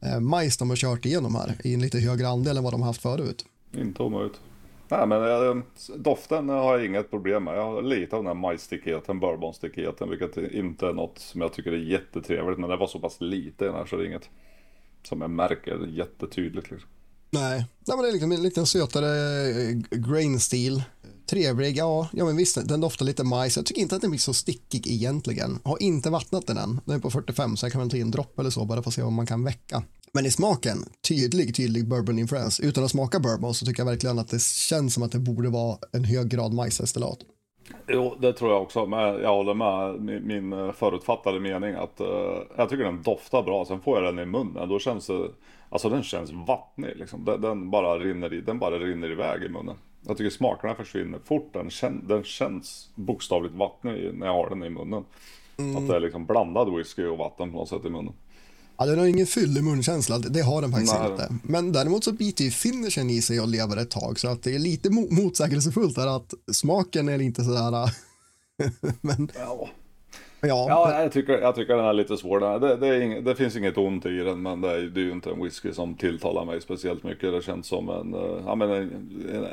eh, 0.00 0.20
majs 0.20 0.56
de 0.56 0.68
har 0.68 0.76
kört 0.76 1.06
igenom 1.06 1.34
här 1.34 1.56
i 1.64 1.74
en 1.74 1.80
lite 1.80 1.98
högre 1.98 2.28
andel 2.28 2.56
än 2.56 2.64
vad 2.64 2.72
de 2.72 2.80
har 2.80 2.86
haft 2.86 3.02
förut. 3.02 3.44
Inte 3.74 4.02
omöjligt. 4.02 4.40
Nej 4.88 5.06
men 5.06 5.18
jag, 5.22 5.62
doften 5.96 6.48
har 6.48 6.78
jag 6.78 6.86
inget 6.86 7.10
problem 7.10 7.44
med. 7.44 7.56
Jag 7.56 7.64
har 7.64 7.82
lite 7.82 8.16
av 8.16 8.22
den 8.22 8.26
här 8.26 8.34
majsstickigheten, 8.34 9.20
bourbonstickigheten, 9.20 10.10
vilket 10.10 10.36
inte 10.36 10.86
är 10.86 10.92
något 10.92 11.18
som 11.18 11.40
jag 11.40 11.52
tycker 11.52 11.72
är 11.72 11.76
jättetrevligt. 11.76 12.58
Men 12.58 12.70
det 12.70 12.76
var 12.76 12.86
så 12.86 13.00
pass 13.00 13.20
lite 13.20 13.64
i 13.64 13.68
den 13.68 13.76
här 13.76 13.86
så 13.86 13.96
det 13.96 14.04
är 14.04 14.06
inget 14.06 14.30
som 15.02 15.20
jag 15.20 15.30
märker 15.30 15.86
jättetydligt. 15.86 16.70
Liksom. 16.70 16.88
Nej, 17.30 17.66
Nej 17.86 17.96
men 17.96 18.02
det 18.02 18.08
är 18.08 18.12
liksom 18.12 18.32
en 18.32 18.42
lite 18.42 18.66
sötare 18.66 19.08
eh, 19.48 19.76
grain 19.90 20.40
stil 20.40 20.82
Trevlig, 21.26 21.76
ja, 21.76 22.08
ja 22.12 22.24
men 22.24 22.36
visst, 22.36 22.68
den 22.68 22.80
doftar 22.80 23.04
lite 23.04 23.24
majs. 23.24 23.56
Jag 23.56 23.66
tycker 23.66 23.82
inte 23.82 23.94
att 23.96 24.00
den 24.00 24.10
blir 24.10 24.20
så 24.20 24.34
stickig 24.34 24.86
egentligen. 24.86 25.58
Har 25.64 25.82
inte 25.82 26.10
vattnat 26.10 26.46
den 26.46 26.56
än. 26.56 26.80
Den 26.84 26.96
är 26.96 27.00
på 27.00 27.10
45 27.10 27.56
så 27.56 27.66
jag 27.66 27.72
kan 27.72 27.80
väl 27.80 27.90
ta 27.90 27.96
i 27.96 28.00
en 28.00 28.10
dropp 28.10 28.38
eller 28.38 28.50
så 28.50 28.64
bara 28.64 28.82
för 28.82 28.90
att 28.90 28.94
se 28.94 29.02
vad 29.02 29.12
man 29.12 29.26
kan 29.26 29.44
väcka. 29.44 29.82
Men 30.12 30.26
i 30.26 30.30
smaken, 30.30 30.78
tydlig, 31.08 31.56
tydlig 31.56 31.88
bourbon 31.88 32.18
influens. 32.18 32.60
Utan 32.60 32.84
att 32.84 32.90
smaka 32.90 33.20
bourbon 33.20 33.54
så 33.54 33.66
tycker 33.66 33.80
jag 33.80 33.90
verkligen 33.90 34.18
att 34.18 34.28
det 34.28 34.42
känns 34.42 34.94
som 34.94 35.02
att 35.02 35.12
det 35.12 35.18
borde 35.18 35.48
vara 35.48 35.78
en 35.92 36.04
hög 36.04 36.28
grad 36.28 36.54
majsestillat. 36.54 37.18
Jo, 37.88 38.16
det 38.20 38.32
tror 38.32 38.50
jag 38.52 38.62
också. 38.62 38.86
Men 38.86 39.00
jag 39.00 39.34
håller 39.34 39.54
med 39.54 40.22
min 40.22 40.52
eh, 40.52 40.72
förutfattade 40.72 41.40
mening 41.40 41.74
att 41.74 42.00
uh, 42.00 42.06
jag 42.56 42.68
tycker 42.68 42.84
den 42.84 43.02
doftar 43.02 43.42
bra. 43.42 43.64
Sen 43.64 43.80
får 43.80 44.02
jag 44.02 44.14
den 44.14 44.22
i 44.22 44.26
munnen. 44.26 44.68
Då 44.68 44.78
känns 44.78 45.06
det, 45.06 45.28
alltså 45.70 45.88
den 45.88 46.02
känns 46.02 46.30
vattnig 46.32 46.96
liksom. 46.96 47.24
Den, 47.24 47.40
den 47.40 47.70
bara 47.70 47.98
rinner 47.98 48.34
i, 48.34 48.40
den 48.40 48.58
bara 48.58 48.78
rinner 48.78 49.10
iväg 49.10 49.42
i 49.42 49.48
munnen. 49.48 49.76
Jag 50.06 50.16
tycker 50.16 50.30
smakerna 50.30 50.74
försvinner 50.74 51.18
fort. 51.24 51.50
Den, 51.52 51.70
kän, 51.70 52.06
den 52.08 52.24
känns 52.24 52.88
bokstavligt 52.94 53.54
vattnig 53.54 54.14
när 54.14 54.26
jag 54.26 54.34
har 54.34 54.50
den 54.50 54.62
i 54.62 54.70
munnen. 54.70 55.04
Mm. 55.56 55.76
Att 55.76 55.88
det 55.88 55.96
är 55.96 56.00
liksom 56.00 56.26
blandad 56.26 56.76
whisky 56.76 57.04
och 57.04 57.18
vatten 57.18 57.52
på 57.52 57.58
något 57.58 57.68
sätt 57.68 57.84
i 57.84 57.90
munnen. 57.90 58.12
Ja, 58.78 58.86
den 58.86 58.98
har 58.98 59.06
ingen 59.06 59.26
fyllig 59.26 59.64
munkänsla, 59.64 60.18
det 60.18 60.40
har 60.40 60.62
den 60.62 60.72
faktiskt 60.72 60.94
Nej. 61.00 61.10
inte. 61.10 61.34
Men 61.42 61.72
däremot 61.72 62.04
så 62.04 62.12
biter 62.12 62.44
ju 62.44 62.50
finishen 62.50 63.10
i 63.10 63.22
sig 63.22 63.40
och 63.40 63.48
lever 63.48 63.76
ett 63.76 63.90
tag, 63.90 64.18
så 64.18 64.28
att 64.28 64.42
det 64.42 64.54
är 64.54 64.58
lite 64.58 64.90
motsägelsefullt 64.90 65.94
där 65.94 66.16
att 66.16 66.34
smaken 66.52 67.08
är 67.08 67.20
inte 67.20 67.44
sådär... 67.44 67.90
men... 69.00 69.30
Ja. 69.34 69.68
Ja, 70.40 70.66
ja 70.68 71.02
jag, 71.02 71.12
tycker, 71.12 71.38
jag 71.38 71.54
tycker 71.54 71.76
den 71.76 71.84
är 71.84 71.92
lite 71.92 72.16
svår. 72.16 72.60
Det, 72.60 72.76
det, 72.76 73.02
ing, 73.02 73.24
det 73.24 73.34
finns 73.34 73.56
inget 73.56 73.78
ont 73.78 74.06
i 74.06 74.18
den, 74.18 74.42
men 74.42 74.60
det 74.60 74.70
är, 74.70 74.82
det 74.82 75.00
är 75.00 75.04
ju 75.04 75.12
inte 75.12 75.30
en 75.30 75.42
whisky 75.42 75.72
som 75.72 75.94
tilltalar 75.94 76.44
mig 76.44 76.60
speciellt 76.60 77.04
mycket. 77.04 77.32
Det 77.32 77.42
känns 77.42 77.66
som 77.66 77.88
en, 77.88 78.14
eh, 78.14 78.42
ja, 78.46 78.54
men 78.54 78.70
en, 78.70 78.90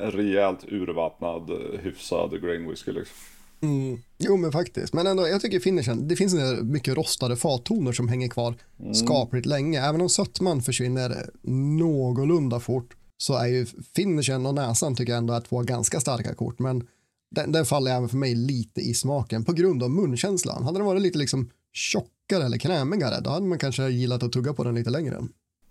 en 0.04 0.12
rejält 0.12 0.66
urvattnad, 0.68 1.50
eh, 1.50 1.80
hyfsad 1.80 2.42
grain 2.42 2.70
whisky 2.70 2.92
liksom. 2.92 3.16
Mm. 3.62 4.00
Jo 4.18 4.38
men 4.38 4.52
faktiskt, 4.52 4.94
men 4.94 5.08
ändå, 5.08 5.28
jag 5.28 5.42
tycker 5.42 5.60
finishen, 5.60 6.08
det 6.08 6.16
finns 6.16 6.34
en 6.34 6.72
mycket 6.72 6.98
rostade 6.98 7.36
fattoner 7.36 7.92
som 7.92 8.08
hänger 8.08 8.28
kvar 8.28 8.56
mm. 8.80 8.94
skapligt 8.94 9.46
länge. 9.46 9.82
Även 9.82 10.02
om 10.02 10.10
sötman 10.10 10.62
försvinner 10.62 11.30
någorlunda 11.78 12.60
fort 12.60 12.94
så 13.18 13.38
är 13.38 13.48
ju 13.48 13.66
finishen 13.96 14.46
och 14.46 14.56
näsan 14.56 14.96
tycker 14.96 15.12
jag 15.12 15.18
ändå 15.18 15.34
är 15.34 15.42
två 15.42 15.62
ganska 15.62 16.00
starka 16.00 16.36
kort. 16.36 16.60
Men 16.60 16.88
den, 17.34 17.52
den 17.52 17.66
faller 17.66 17.92
även 17.92 18.10
för 18.10 18.18
mig 18.18 18.36
lite 18.36 18.82
i 18.82 18.94
smaken 18.94 19.46
på 19.46 19.54
grund 19.54 19.84
av 19.84 19.92
munkänslan. 19.92 20.64
Hade 20.64 20.80
den 20.80 20.86
varit 20.86 21.02
lite 21.02 21.18
liksom 21.18 21.50
tjockare 21.74 22.46
eller 22.46 22.58
krämigare, 22.58 23.22
då 23.22 23.30
hade 23.30 23.46
man 23.46 23.60
kanske 23.60 23.90
gillat 23.90 24.24
att 24.24 24.32
tugga 24.32 24.54
på 24.54 24.64
den 24.64 24.76
lite 24.76 24.90
längre. 24.90 25.22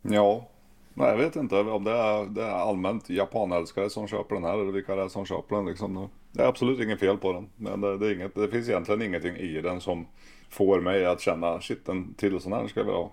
Ja, 0.02 0.49
Nej, 0.95 1.09
jag 1.09 1.16
vet 1.16 1.37
inte 1.37 1.61
om 1.61 1.85
det 1.85 1.90
är, 1.90 2.25
det 2.26 2.42
är 2.42 2.50
allmänt 2.50 3.11
japanälskare 3.11 3.90
som 3.90 4.09
köper 4.09 4.35
den 4.35 4.45
här 4.45 4.59
eller 4.59 4.73
vilka 4.73 4.95
det 4.97 5.02
är 5.02 5.09
som 5.09 5.26
köper 5.26 5.57
den. 5.57 5.66
Liksom. 5.66 6.09
Det 6.33 6.42
är 6.42 6.47
absolut 6.47 6.81
inget 6.81 7.00
fel 7.00 7.19
på 7.19 7.33
den. 7.33 7.49
Men 7.57 7.81
det, 7.81 7.99
det, 7.99 8.07
är 8.07 8.14
inget, 8.14 8.35
det 8.35 8.49
finns 8.49 8.69
egentligen 8.69 9.02
ingenting 9.02 9.37
i 9.37 9.61
den 9.61 9.81
som 9.81 10.07
får 10.50 10.81
mig 10.81 11.07
att 11.07 11.21
känna 11.21 11.61
shit 11.61 11.88
en 11.88 12.14
till 12.14 12.40
sån 12.40 12.52
här 12.52 12.69
ska 12.69 12.81
jag 12.81 12.85
vilja 12.85 13.00
ha. 13.00 13.12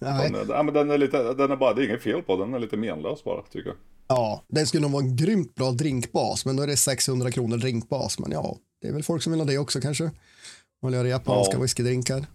Nej. 0.00 0.30
Den, 0.32 0.48
ja, 0.48 0.62
men 0.62 0.74
den 0.74 0.90
är 0.90 0.98
lite, 0.98 1.34
den 1.34 1.50
är 1.50 1.56
bara, 1.56 1.74
det 1.74 1.82
är 1.82 1.86
inget 1.86 2.02
fel 2.02 2.22
på 2.22 2.36
den, 2.36 2.46
den 2.46 2.54
är 2.54 2.58
lite 2.58 2.76
menlös 2.76 3.24
bara 3.24 3.42
tycker 3.42 3.68
jag. 3.68 3.76
Ja, 4.08 4.42
den 4.48 4.66
skulle 4.66 4.82
nog 4.82 4.90
vara 4.90 5.04
en 5.04 5.16
grymt 5.16 5.54
bra 5.54 5.70
drinkbas, 5.70 6.44
men 6.44 6.56
då 6.56 6.62
är 6.62 6.66
det 6.66 6.76
600 6.76 7.30
kronor 7.30 7.56
drinkbas. 7.56 8.18
Men 8.18 8.30
ja, 8.30 8.56
det 8.82 8.88
är 8.88 8.92
väl 8.92 9.02
folk 9.02 9.22
som 9.22 9.32
vill 9.32 9.40
ha 9.40 9.46
det 9.46 9.58
också 9.58 9.80
kanske. 9.80 10.10
Och 10.82 10.92
göra 10.92 11.08
japanska 11.08 11.56
ja. 11.56 11.62
whiskydrinkar. 11.62 12.26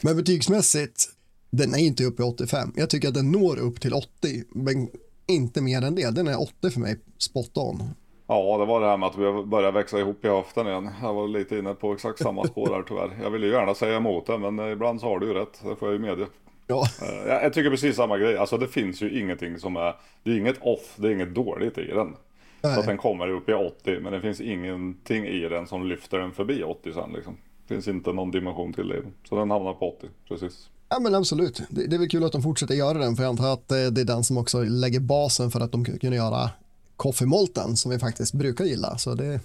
Men 0.00 0.16
betygsmässigt, 0.16 1.04
den 1.50 1.74
är 1.74 1.78
inte 1.78 2.04
uppe 2.04 2.22
i 2.22 2.26
85. 2.26 2.72
Jag 2.76 2.90
tycker 2.90 3.08
att 3.08 3.14
den 3.14 3.32
når 3.32 3.58
upp 3.58 3.80
till 3.80 3.94
80, 3.94 4.08
men 4.48 4.88
inte 5.26 5.60
mer 5.60 5.82
än 5.82 5.94
det. 5.94 6.10
Den 6.10 6.28
är 6.28 6.40
80 6.40 6.70
för 6.70 6.80
mig, 6.80 6.96
spot 7.18 7.56
on. 7.56 7.82
Ja, 8.26 8.58
det 8.58 8.66
var 8.66 8.80
det 8.80 8.86
här 8.86 8.96
med 8.96 9.06
att 9.06 9.18
vi 9.18 9.46
börjar 9.46 9.72
växa 9.72 9.98
ihop 9.98 10.24
i 10.24 10.28
höften 10.28 10.66
igen. 10.66 10.90
Jag 11.02 11.14
var 11.14 11.28
lite 11.28 11.58
inne 11.58 11.74
på 11.74 11.92
exakt 11.92 12.18
samma 12.18 12.46
spår 12.46 12.74
här 12.74 12.84
tyvärr. 12.88 13.18
Jag 13.22 13.30
vill 13.30 13.42
ju 13.42 13.50
gärna 13.50 13.74
säga 13.74 13.96
emot 13.96 14.26
det, 14.26 14.38
men 14.38 14.72
ibland 14.72 15.00
så 15.00 15.06
har 15.06 15.18
du 15.18 15.26
ju 15.26 15.34
rätt. 15.34 15.60
Det 15.62 15.76
får 15.76 15.88
jag 15.88 15.92
ju 15.92 15.98
medge. 15.98 16.26
Ja. 16.68 16.88
Eh, 17.02 17.28
jag 17.28 17.52
tycker 17.52 17.70
precis 17.70 17.96
samma 17.96 18.18
grej. 18.18 18.36
Alltså 18.36 18.58
det 18.58 18.68
finns 18.68 19.02
ju 19.02 19.20
ingenting 19.20 19.58
som 19.58 19.76
är... 19.76 19.94
Det 20.22 20.30
är 20.30 20.36
inget 20.36 20.58
off, 20.60 20.94
det 20.96 21.08
är 21.08 21.12
inget 21.12 21.34
dåligt 21.34 21.78
i 21.78 21.86
den. 21.86 22.16
Nej. 22.60 22.74
Så 22.74 22.80
att 22.80 22.86
den 22.86 22.98
kommer 22.98 23.28
upp 23.28 23.48
i 23.48 23.52
80, 23.52 24.00
men 24.00 24.12
det 24.12 24.20
finns 24.20 24.40
ingenting 24.40 25.26
i 25.26 25.48
den 25.48 25.66
som 25.66 25.86
lyfter 25.86 26.18
den 26.18 26.32
förbi 26.32 26.62
80 26.62 26.92
sen 26.92 27.12
liksom. 27.12 27.36
Det 27.66 27.74
finns 27.74 27.88
inte 27.88 28.12
någon 28.12 28.30
dimension 28.30 28.72
till 28.72 28.88
det. 28.88 29.02
Så 29.28 29.36
den 29.36 29.50
hamnar 29.50 29.72
på 29.72 29.96
80, 29.96 30.06
precis. 30.28 30.68
Ja 30.88 30.98
men 31.00 31.14
absolut, 31.14 31.62
det, 31.70 31.86
det 31.86 31.96
är 31.96 31.98
väl 31.98 32.08
kul 32.08 32.24
att 32.24 32.32
de 32.32 32.42
fortsätter 32.42 32.74
göra 32.74 32.98
den 32.98 33.16
för 33.16 33.22
jag 33.22 33.30
antar 33.30 33.52
att 33.52 33.68
det, 33.68 33.90
det 33.90 34.00
är 34.00 34.04
den 34.04 34.24
som 34.24 34.38
också 34.38 34.62
lägger 34.62 35.00
basen 35.00 35.50
för 35.50 35.60
att 35.60 35.72
de 35.72 35.84
kan 35.84 36.12
göra 36.12 36.50
koffemolten 36.96 37.76
som 37.76 37.90
vi 37.90 37.98
faktiskt 37.98 38.34
brukar 38.34 38.64
gilla. 38.64 38.98
Så 38.98 39.14
det, 39.14 39.40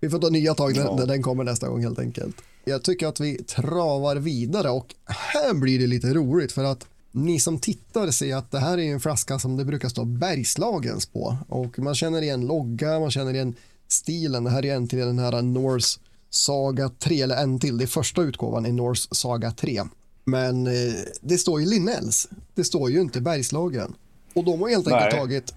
vi 0.00 0.10
får 0.10 0.18
ta 0.18 0.28
nya 0.28 0.54
tag 0.54 0.76
när, 0.76 0.84
ja. 0.84 0.96
när 0.96 1.06
den 1.06 1.22
kommer 1.22 1.44
nästa 1.44 1.68
gång 1.68 1.82
helt 1.82 1.98
enkelt. 1.98 2.36
Jag 2.64 2.82
tycker 2.82 3.06
att 3.06 3.20
vi 3.20 3.44
travar 3.44 4.16
vidare 4.16 4.70
och 4.70 4.94
här 5.04 5.54
blir 5.54 5.78
det 5.78 5.86
lite 5.86 6.14
roligt 6.14 6.52
för 6.52 6.64
att 6.64 6.86
ni 7.12 7.40
som 7.40 7.58
tittar 7.58 8.10
ser 8.10 8.36
att 8.36 8.50
det 8.50 8.58
här 8.58 8.78
är 8.78 8.92
en 8.92 9.00
flaska 9.00 9.38
som 9.38 9.56
det 9.56 9.64
brukar 9.64 9.88
stå 9.88 10.04
Bergslagens 10.04 11.06
på 11.06 11.36
och 11.48 11.78
man 11.78 11.94
känner 11.94 12.22
igen 12.22 12.46
logga, 12.46 13.00
man 13.00 13.10
känner 13.10 13.34
igen 13.34 13.54
stilen. 13.88 14.44
Det 14.44 14.50
här 14.50 14.64
är 14.64 14.74
en 14.74 14.88
till 14.88 14.98
den 14.98 15.18
här 15.18 15.42
Norse 15.42 16.00
Saga 16.30 16.88
3 16.88 17.22
eller 17.22 17.36
en 17.36 17.60
till, 17.60 17.78
det 17.78 17.84
är 17.84 17.86
första 17.86 18.22
utgåvan 18.22 18.66
i 18.66 18.72
Norse 18.72 19.08
Saga 19.12 19.50
3. 19.50 19.82
Men 20.24 20.66
eh, 20.66 20.92
det 21.20 21.38
står 21.38 21.60
ju 21.60 21.66
Linnells, 21.66 22.28
det 22.54 22.64
står 22.64 22.90
ju 22.90 23.00
inte 23.00 23.20
Bergslagen. 23.20 23.94
Och 24.34 24.44
de 24.44 24.60
har 24.60 24.68
helt 24.68 24.88
enkelt 24.88 25.14
tagit, 25.14 25.54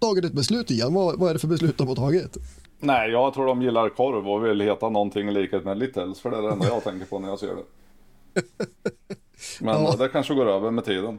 tagit 0.00 0.24
ett 0.24 0.32
beslut 0.32 0.70
igen. 0.70 0.94
Vad, 0.94 1.18
vad 1.18 1.30
är 1.30 1.34
det 1.34 1.40
för 1.40 1.48
beslut 1.48 1.78
de 1.78 1.88
har 1.88 1.96
tagit? 1.96 2.36
Nej, 2.80 3.10
jag 3.10 3.34
tror 3.34 3.46
de 3.46 3.62
gillar 3.62 3.88
korv 3.88 4.28
och 4.28 4.44
vill 4.44 4.60
heta 4.60 4.88
någonting 4.88 5.28
i 5.28 5.32
likhet 5.32 5.64
med 5.64 5.78
Littles, 5.78 6.20
för 6.20 6.30
det 6.30 6.36
är 6.36 6.42
det 6.42 6.50
enda 6.50 6.66
jag 6.66 6.84
tänker 6.84 7.06
på 7.06 7.18
när 7.18 7.28
jag 7.28 7.38
ser 7.38 7.54
det. 7.54 7.62
Men 9.60 9.82
ja. 9.82 9.96
det 9.98 10.08
kanske 10.08 10.34
går 10.34 10.46
över 10.46 10.70
med 10.70 10.84
tiden. 10.84 11.18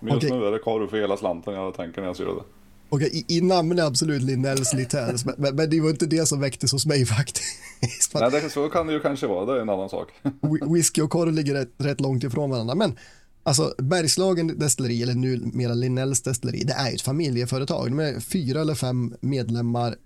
Men 0.00 0.14
just 0.14 0.26
okay. 0.26 0.38
nu 0.38 0.46
är 0.46 0.52
det 0.52 0.58
korv 0.58 0.88
för 0.88 0.96
hela 0.96 1.16
slanten 1.16 1.54
jag 1.54 1.74
tänker 1.74 2.00
när 2.00 2.08
jag 2.08 2.16
ser 2.16 2.24
det. 2.24 2.30
Okej, 2.30 2.44
okay, 2.88 3.08
i, 3.28 3.38
i 3.38 3.40
namn 3.40 3.78
är 3.78 3.82
absolut 3.82 4.22
Linnells 4.22 4.74
Littles, 4.74 5.24
men, 5.24 5.34
men, 5.38 5.56
men, 5.56 5.70
det 5.70 5.80
var 5.80 5.90
inte 5.90 6.06
det 6.06 6.26
som 6.26 6.40
väcktes 6.40 6.72
hos 6.72 6.86
mig 6.86 7.06
faktiskt. 7.06 8.14
Nej, 8.14 8.30
det, 8.30 8.50
så 8.50 8.68
kan 8.68 8.86
det 8.86 8.92
ju 8.92 9.00
kanske 9.00 9.26
vara, 9.26 9.46
det 9.46 9.52
är 9.52 9.62
en 9.62 9.68
annan 9.68 9.88
sak. 9.88 10.08
Whisky 10.74 11.02
och 11.02 11.10
korv 11.10 11.32
ligger 11.32 11.54
rätt, 11.54 11.74
rätt 11.78 12.00
långt 12.00 12.24
ifrån 12.24 12.50
varandra, 12.50 12.74
men 12.74 12.98
Alltså 13.44 13.74
Bergslagen 13.78 14.58
destilleri, 14.58 15.02
eller 15.02 15.14
numera 15.14 15.74
Linnells 15.74 16.22
destilleri, 16.22 16.64
det 16.64 16.72
är 16.72 16.94
ett 16.94 17.02
familjeföretag. 17.02 17.90
De 17.90 17.98
är 17.98 18.20
fyra 18.20 18.60
eller 18.60 18.74
fem 18.74 19.14
medlemmar 19.20 19.96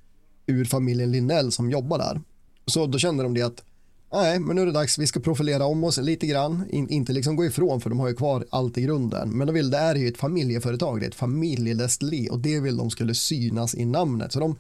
ur 0.47 0.65
familjen 0.65 1.13
Linnell 1.13 1.53
som 1.53 1.71
jobbar 1.71 1.99
där. 1.99 2.21
Så 2.67 2.87
då 2.87 2.99
kände 2.99 3.23
de 3.23 3.35
det 3.35 3.43
att 3.43 3.63
nej, 4.13 4.39
men 4.39 4.57
nu 4.57 4.63
är 4.63 4.67
det 4.67 4.73
dags, 4.73 4.99
vi 4.99 5.07
ska 5.07 5.21
profilera 5.21 5.67
om 5.67 5.85
oss 5.85 5.99
lite 5.99 6.27
grann, 6.27 6.65
In, 6.71 6.89
inte 6.89 7.13
liksom 7.13 7.37
gå 7.37 7.45
ifrån 7.45 7.81
för 7.81 7.91
de 7.91 8.01
har 8.01 8.09
ju 8.09 8.15
kvar 8.15 8.45
allt 8.51 8.79
i 8.79 8.83
grunden. 8.83 9.31
Men 9.31 9.47
de 9.47 9.53
vill, 9.53 9.71
det 9.71 9.79
är 9.79 9.95
ju 9.95 10.09
ett 10.09 10.19
familjeföretag, 10.19 11.01
det 11.01 11.07
är 11.07 11.11
ett 11.11 11.15
familjedestilleri 11.15 12.29
och 12.31 12.39
det 12.39 12.61
vill 12.61 12.77
de 12.77 12.91
skulle 12.91 13.15
synas 13.15 13.75
i 13.75 13.85
namnet. 13.85 14.33
Så 14.33 14.41
de 14.41 14.57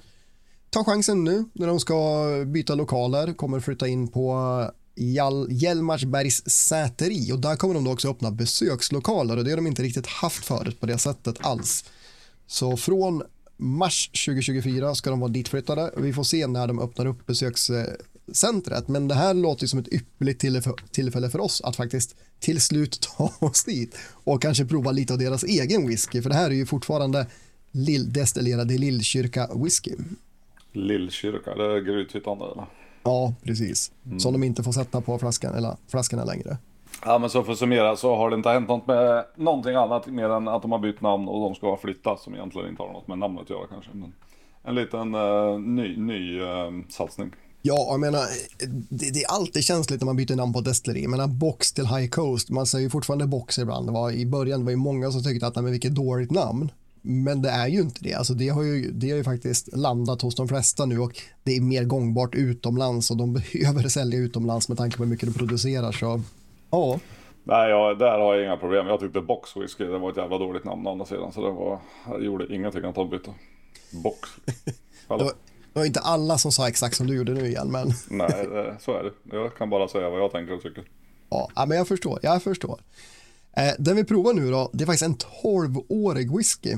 tar 0.71 0.85
chansen 0.85 1.25
nu 1.25 1.45
när 1.53 1.67
de 1.67 1.81
ska 1.81 2.25
byta 2.47 2.75
lokaler, 2.75 3.33
kommer 3.33 3.61
flytta 3.61 3.89
in 3.89 4.09
på 4.09 4.71
Hjälmarsbergs 5.49 6.51
säteri 6.51 7.33
och 7.33 7.39
där 7.39 7.57
kommer 7.57 7.75
de 7.75 7.85
då 7.85 7.93
också 7.93 8.11
öppna 8.11 8.31
besökslokaler 8.31 9.37
och 9.37 9.45
det 9.45 9.51
har 9.51 9.57
de 9.57 9.67
inte 9.67 9.83
riktigt 9.83 10.07
haft 10.07 10.45
förut 10.45 10.81
på 10.81 10.87
det 10.87 10.99
sättet 10.99 11.37
alls. 11.41 11.85
Så 12.47 12.77
från 12.77 13.23
mars 13.57 14.09
2024 14.09 14.95
ska 14.95 15.11
de 15.11 15.21
vara 15.21 15.31
ditflyttade. 15.31 15.91
Vi 15.97 16.13
får 16.13 16.25
se 16.25 16.47
när 16.47 16.67
de 16.67 16.79
öppnar 16.79 17.07
upp 17.07 17.27
besökscentret. 17.27 18.89
Men 18.89 19.09
det 19.09 19.15
här 19.15 19.35
låter 19.35 19.67
som 19.67 19.79
ett 19.79 19.93
ypperligt 19.93 20.45
tillfälle 20.93 21.31
för 21.31 21.41
oss 21.41 21.61
att 21.65 21.77
faktiskt 21.77 22.17
till 22.39 22.61
slut 22.61 23.01
ta 23.17 23.33
oss 23.39 23.65
dit 23.65 23.99
och 24.13 24.43
kanske 24.43 24.65
prova 24.65 24.91
lite 24.91 25.13
av 25.13 25.19
deras 25.19 25.45
egen 25.45 25.89
whisky. 25.89 26.23
För 26.23 26.31
det 26.31 26.37
här 26.37 26.51
är 26.51 26.55
ju 26.55 26.67
fortfarande 26.67 27.27
lill 27.71 28.13
destillerade 28.13 28.79
Lillkyrka 28.79 29.51
whisky. 29.55 29.93
Lillkyrka, 30.73 31.55
det 31.55 31.65
är 31.65 31.81
Grythyttan 31.81 32.37
eller? 32.37 32.67
Ja, 33.03 33.35
precis. 33.43 33.93
Mm. 34.07 34.21
Som 34.21 34.33
de 34.33 34.45
inte 34.45 34.63
får 34.63 34.73
sätta 34.73 35.01
på 35.01 35.19
flaskan, 35.19 35.55
eller 35.55 35.77
flaskorna 35.89 36.25
längre. 36.25 36.59
Ja 37.05 37.19
men 37.19 37.31
så 37.31 37.43
för 37.43 37.53
att 37.53 37.59
summera 37.59 37.97
så 37.97 38.17
har 38.17 38.31
det 38.31 38.37
inte 38.37 38.49
hänt 38.49 38.69
något 38.69 38.87
med 38.87 39.25
någonting 39.37 39.75
annat 39.75 40.07
mer 40.07 40.29
än 40.29 40.49
att 40.49 40.63
de 40.63 40.73
har 40.73 40.79
bytt 40.79 41.01
namn 41.01 41.29
och 41.29 41.41
de 41.41 41.55
ska 41.55 41.77
flytta 41.77 42.17
som 42.17 42.35
egentligen 42.35 42.69
inte 42.69 42.83
har 42.83 42.93
något 42.93 43.09
med 43.09 43.19
namnet 43.19 43.43
att 43.43 43.51
göra 43.51 43.67
kanske. 43.67 43.91
Men 43.93 44.13
en 44.63 44.75
liten 44.75 45.15
uh, 45.15 45.59
ny, 45.61 45.97
ny 45.97 46.41
uh, 46.41 46.83
satsning. 46.89 47.31
Ja, 47.63 47.87
jag 47.91 48.01
menar, 48.01 48.21
det, 48.89 49.11
det, 49.11 49.23
är 49.23 49.31
alltid 49.31 49.65
känsligt 49.65 50.01
när 50.01 50.07
man 50.07 50.17
byter 50.17 50.37
namn 50.37 50.53
på 50.53 50.61
destilleri. 50.61 51.03
Jag 51.03 51.11
menar, 51.11 51.27
box 51.27 51.73
till 51.73 51.87
high 51.87 52.09
coast, 52.09 52.51
man 52.51 52.67
säger 52.67 52.85
ju 52.85 52.91
fortfarande 52.91 53.27
box 53.27 53.59
ibland. 53.59 53.89
Det 53.89 53.93
var, 53.93 54.11
I 54.11 54.27
början 54.27 54.65
var 54.65 54.71
det 54.71 54.77
många 54.77 55.11
som 55.11 55.23
tyckte 55.23 55.47
att, 55.47 55.55
nej 55.55 55.63
men 55.63 55.73
vilket 55.73 55.95
dåligt 55.95 56.31
namn. 56.31 56.71
Men 57.03 57.43
det 57.43 57.51
är 57.51 57.69
ju 57.69 57.81
inte 57.81 58.05
det. 58.05 58.15
Alltså 58.15 58.35
det, 58.35 58.49
har 58.49 58.63
ju, 58.63 58.91
det 58.91 59.11
har 59.11 59.17
ju 59.17 59.25
faktiskt 59.25 59.77
landat 59.77 60.23
hos 60.23 60.35
de 60.35 60.49
flesta 60.49 60.87
nu 60.87 60.99
och 60.99 61.21
det 61.45 61.57
är 61.57 61.61
mer 61.61 61.85
gångbart 61.85 62.35
utomlands 62.35 63.11
och 63.11 63.17
de 63.17 63.33
behöver 63.53 63.89
sälja 63.89 64.19
utomlands 64.19 64.69
med 64.69 64.79
tanke 64.79 64.97
på 64.97 65.03
hur 65.03 65.11
mycket 65.11 65.29
de 65.29 65.39
producerar. 65.39 65.93
Så 65.93 66.23
Ja. 66.71 67.01
Nej, 67.45 67.71
jag, 67.71 67.99
där 67.99 68.19
har 68.19 68.35
jag 68.35 68.45
inga 68.45 68.57
problem. 68.57 68.87
Jag 68.87 69.01
tyckte 69.01 69.21
Box 69.21 69.57
Whisky, 69.57 69.85
det 69.85 69.99
var 69.99 70.11
ett 70.11 70.17
jävla 70.17 70.39
dåligt 70.39 70.65
namn 70.65 70.87
å 70.87 70.91
andra 70.91 71.07
sidan. 71.07 71.33
Så 71.33 71.47
det 71.47 71.53
var, 71.53 71.79
jag 72.09 72.25
gjorde 72.25 72.55
ingenting 72.55 72.85
att 72.85 72.95
de 72.95 73.11
bytte. 73.11 73.31
Box. 74.05 74.29
det, 74.45 74.75
var, 75.09 75.19
det 75.73 75.79
var 75.79 75.85
inte 75.85 76.01
alla 76.01 76.39
som 76.39 76.53
sa 76.53 76.69
exakt 76.69 76.97
som 76.97 77.07
du 77.07 77.17
gjorde 77.17 77.33
nu 77.33 77.47
igen, 77.47 77.71
men... 77.71 77.89
Nej, 78.11 78.47
det, 78.51 78.77
så 78.81 78.93
är 78.93 79.05
det. 79.05 79.37
Jag 79.37 79.57
kan 79.57 79.71
bara 79.71 79.89
säga 79.89 80.11
vad 80.11 80.21
jag 80.21 80.33
tänker 80.33 80.55
och 80.55 80.63
tycker. 80.63 80.85
Ja, 81.29 81.67
men 81.69 81.79
jag 81.79 81.89
förstår. 81.89 82.19
Jag 82.23 82.43
förstår. 82.43 82.81
Eh, 83.57 83.73
den 83.79 83.97
vi 83.97 84.05
provar 84.05 84.33
nu 84.33 84.51
då, 84.51 84.71
det 84.73 84.85
är 84.85 84.87
faktiskt 84.87 85.05
en 85.05 85.17
12-årig 85.43 86.37
whisky 86.37 86.77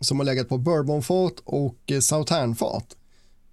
som 0.00 0.18
har 0.18 0.26
legat 0.26 0.48
på 0.48 0.58
bourbonfat 0.58 1.40
och 1.44 1.76
eh, 1.86 2.00
sauternfat. 2.00 2.96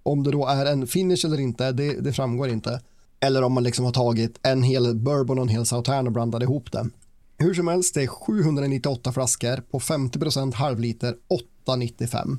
Om 0.02 0.22
det 0.22 0.30
då 0.30 0.46
är 0.46 0.66
en 0.66 0.86
finish 0.86 1.26
eller 1.26 1.40
inte, 1.40 1.72
det, 1.72 2.00
det 2.00 2.12
framgår 2.12 2.48
inte. 2.48 2.80
Eller 3.20 3.42
om 3.42 3.52
man 3.52 3.64
liksom 3.64 3.84
har 3.84 3.92
tagit 3.92 4.38
en 4.42 4.62
hel 4.62 4.96
bourbon 4.96 5.38
och 5.38 5.42
en 5.42 5.48
hel 5.48 5.66
sautern 5.66 6.06
och 6.06 6.12
blandat 6.12 6.42
ihop 6.42 6.72
det. 6.72 6.86
Hur 7.38 7.54
som 7.54 7.68
helst, 7.68 7.94
det 7.94 8.02
är 8.02 8.06
798 8.06 9.12
flaskor 9.12 9.62
på 9.70 9.78
50% 9.78 10.54
halvliter 10.54 11.14
895. 11.28 12.38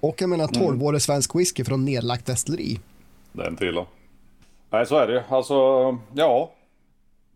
Och 0.00 0.22
jag 0.22 0.30
menar 0.30 0.46
12 0.46 0.82
årig 0.82 1.02
svensk 1.02 1.34
whisky 1.34 1.64
från 1.64 1.84
nedlagt 1.84 2.26
destilleri. 2.26 2.80
Det 3.32 3.42
är 3.42 3.46
en 3.46 3.56
till 3.56 3.74
då. 3.74 3.86
Nej, 4.70 4.86
så 4.86 4.96
är 4.98 5.06
det 5.06 5.24
Alltså, 5.28 5.54
ja 6.14 6.52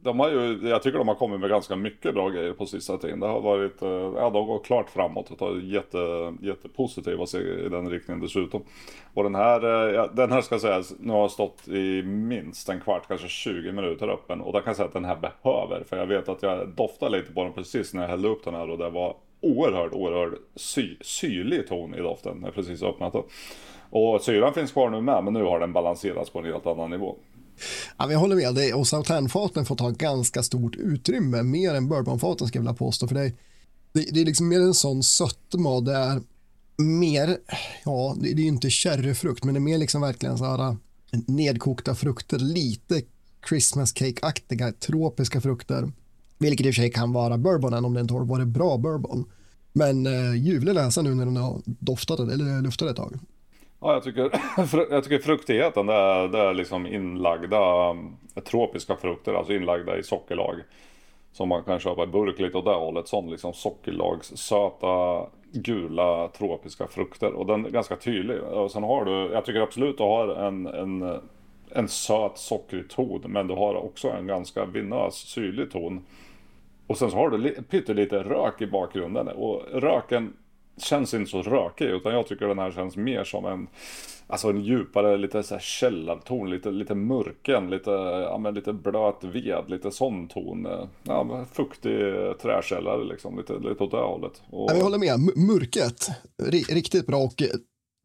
de 0.03 0.21
har 0.21 0.31
ju, 0.31 0.69
jag 0.69 0.83
tycker 0.83 0.99
de 0.99 1.09
har 1.09 1.15
kommit 1.15 1.41
med 1.41 1.51
ganska 1.51 1.77
mycket 1.77 2.15
bra 2.15 2.29
grejer 2.29 2.53
på 2.53 2.67
sista 2.67 2.99
tiden. 2.99 3.21
Det 3.21 3.27
har 3.27 3.41
varit, 3.41 3.83
eh, 3.83 3.89
ja 3.91 4.31
de 4.31 4.47
går 4.47 4.59
klart 4.59 4.91
framåt 4.91 5.31
och 5.31 5.39
tar 5.39 5.55
jätte, 5.55 6.35
jättepositiva 6.41 7.27
steg 7.27 7.47
i 7.47 7.69
den 7.69 7.91
riktningen 7.91 8.23
dessutom. 8.23 8.63
Och 9.15 9.23
den 9.23 9.35
här, 9.35 9.65
eh, 9.65 9.95
ja, 9.95 10.07
den 10.13 10.33
här 10.33 10.41
ska 10.41 10.59
sägas, 10.59 10.95
nu 11.01 11.13
har 11.13 11.21
jag 11.21 11.31
stått 11.31 11.69
i 11.69 12.03
minst 12.03 12.69
en 12.69 12.81
kvart, 12.81 13.09
kanske 13.09 13.29
20 13.29 13.73
minuter 13.73 14.09
öppen. 14.09 14.41
Och 14.41 14.53
där 14.53 14.61
kan 14.61 14.71
jag 14.71 14.77
säga 14.77 14.87
att 14.87 14.93
den 14.93 15.05
här 15.05 15.17
behöver, 15.17 15.85
för 15.85 15.97
jag 15.97 16.07
vet 16.07 16.29
att 16.29 16.43
jag 16.43 16.69
doftade 16.69 17.19
lite 17.19 17.33
på 17.33 17.45
den 17.45 17.53
precis 17.53 17.95
när 17.95 18.03
jag 18.03 18.09
hällde 18.09 18.29
upp 18.29 18.45
den 18.45 18.55
här 18.55 18.71
och 18.71 18.79
det 18.79 18.91
var 18.91 19.17
oerhört, 19.41 19.93
oerhört 19.93 20.39
sy, 20.57 20.97
syrlig 21.01 21.69
ton 21.69 21.95
i 21.95 21.99
doften 21.99 22.37
när 22.37 22.47
jag 22.47 22.55
precis 22.55 22.83
öppnat 22.83 23.13
den. 23.13 23.23
Och 23.91 24.21
syran 24.21 24.55
finns 24.55 24.73
kvar 24.73 24.91
nu 24.91 25.01
med, 25.01 25.25
men 25.25 25.33
nu 25.33 25.43
har 25.43 25.61
den 25.61 25.73
balanserats 25.73 26.31
på 26.31 26.39
en 26.39 26.45
helt 26.45 26.67
annan 26.67 26.91
nivå. 26.91 27.17
Ja, 27.99 28.13
jag 28.13 28.19
håller 28.19 28.37
med 28.37 28.55
dig 28.55 28.75
och 28.75 28.87
Southern-faten 28.87 29.65
får 29.65 29.77
ta 29.77 29.91
ganska 29.91 30.43
stort 30.43 30.77
utrymme, 30.77 31.43
mer 31.43 31.75
än 31.75 31.89
bourbonfaten 31.89 32.49
ska 32.49 32.59
jag 32.59 32.63
vilja 32.63 32.75
påstå. 32.75 33.09
För 33.09 33.15
det, 33.15 33.33
det, 33.93 34.07
det 34.13 34.21
är 34.21 34.25
liksom 34.25 34.49
mer 34.49 34.61
en 34.61 34.75
sån 34.75 35.03
sötma, 35.03 35.81
det 35.81 35.95
är 35.95 36.21
mer, 36.77 37.39
ja, 37.85 38.17
det, 38.21 38.35
det 38.35 38.41
är 38.41 38.45
ju 38.45 38.49
inte 38.49 38.71
sherryfrukt, 38.71 39.45
men 39.45 39.55
det 39.55 39.59
är 39.59 39.63
mer 39.63 39.79
liksom 39.79 40.01
verkligen 40.01 40.39
så 40.39 40.45
här 40.45 40.69
eh, 40.69 40.75
nedkokta 41.27 41.95
frukter, 41.95 42.39
lite 42.39 43.03
Christmas 43.49 43.93
cake-aktiga 43.93 44.73
tropiska 44.73 45.41
frukter. 45.41 45.93
Vilket 46.39 46.67
i 46.67 46.71
och 46.71 46.75
för 46.75 46.83
sig 46.83 46.91
kan 46.91 47.13
vara 47.13 47.39
bourbonen 47.39 47.85
om 47.85 47.95
den 47.95 48.01
inte 48.01 48.15
har 48.15 48.25
varit 48.25 48.49
bra 48.49 48.79
bourbon. 48.79 49.25
Men 49.73 50.07
eh, 50.07 50.35
ljuvlig 50.35 50.75
näsa 50.75 51.03
nu 51.03 51.15
när 51.15 51.25
den 51.25 51.37
har 51.37 51.63
doftat 51.65 52.21
eller 52.21 52.63
luftat 52.63 52.91
ett 52.91 52.97
tag. 52.97 53.19
Ja, 53.85 53.93
jag 53.93 54.03
tycker, 54.03 54.31
jag 54.91 55.05
tycker 55.05 55.19
fruktigheten 55.19 55.87
det 55.87 55.95
är, 55.95 56.29
det 56.29 56.39
är 56.39 56.55
liksom 56.55 56.87
inlagda 56.87 57.91
um, 57.91 58.17
tropiska 58.45 58.97
frukter, 58.97 59.35
alltså 59.35 59.53
inlagda 59.53 59.99
i 59.99 60.03
sockerlag. 60.03 60.55
Som 61.33 61.49
man 61.49 61.65
kan 61.65 61.81
köpa 61.81 62.03
i 62.03 62.07
burk 62.07 62.39
lite 62.39 62.59
åt 62.59 62.65
det 62.65 62.75
hållet, 62.75 63.09
sån 63.09 63.31
liksom 63.31 63.53
sockerlagssöta 63.53 65.27
gula 65.53 66.29
tropiska 66.29 66.87
frukter. 66.87 67.33
Och 67.33 67.47
den 67.47 67.67
är 67.67 67.71
ganska 67.71 67.97
tydlig. 67.97 68.41
Och 68.41 68.71
sen 68.71 68.83
har 68.83 69.05
du, 69.05 69.33
jag 69.33 69.45
tycker 69.45 69.61
absolut 69.61 69.99
du 69.99 70.05
har 70.05 70.29
en, 70.29 70.67
en, 70.67 71.21
en 71.71 71.89
söt 71.89 72.39
sockrig 72.39 72.91
ton, 72.91 73.23
men 73.27 73.47
du 73.47 73.55
har 73.55 73.75
också 73.75 74.11
en 74.11 74.27
ganska 74.27 74.65
vinös 74.65 75.15
syrlig 75.15 75.71
ton. 75.71 76.05
Och 76.87 76.99
sen 76.99 77.11
så 77.11 77.17
har 77.17 77.31
du 77.31 77.62
pyttelite 77.62 78.23
rök 78.23 78.61
i 78.61 78.67
bakgrunden. 78.67 79.29
Och 79.29 79.62
röken 79.73 80.33
känns 80.85 81.15
inte 81.15 81.31
så 81.31 81.43
rökig 81.43 81.85
utan 81.85 82.15
jag 82.15 82.27
tycker 82.27 82.49
den 82.49 82.59
här 82.59 82.73
känns 82.73 82.97
mer 82.97 83.25
som 83.25 83.47
en 83.47 83.69
Alltså 84.27 84.49
en 84.49 84.61
djupare 84.65 85.17
lite 85.17 85.43
så 85.43 85.55
här 85.55 85.61
källarton, 85.61 86.51
lite, 86.51 86.71
lite 86.71 86.95
murken, 86.95 87.71
lite, 87.71 87.91
ja, 87.91 88.39
men 88.39 88.55
lite 88.55 88.73
blöt 88.73 89.25
ved, 89.25 89.65
lite 89.67 89.91
sån 89.91 90.29
ton. 90.29 90.69
Ja, 91.03 91.25
men 91.25 91.47
fuktig 91.47 91.93
träkällare 92.43 93.05
liksom, 93.05 93.39
lite, 93.39 93.53
lite 93.53 93.85
åt 93.85 93.91
det 93.91 93.97
hållet. 93.97 94.43
Och... 94.51 94.71
Jag 94.71 94.83
håller 94.83 94.99
med, 94.99 95.21
murket, 95.37 96.11
riktigt 96.69 97.07
bra 97.07 97.19
och 97.19 97.43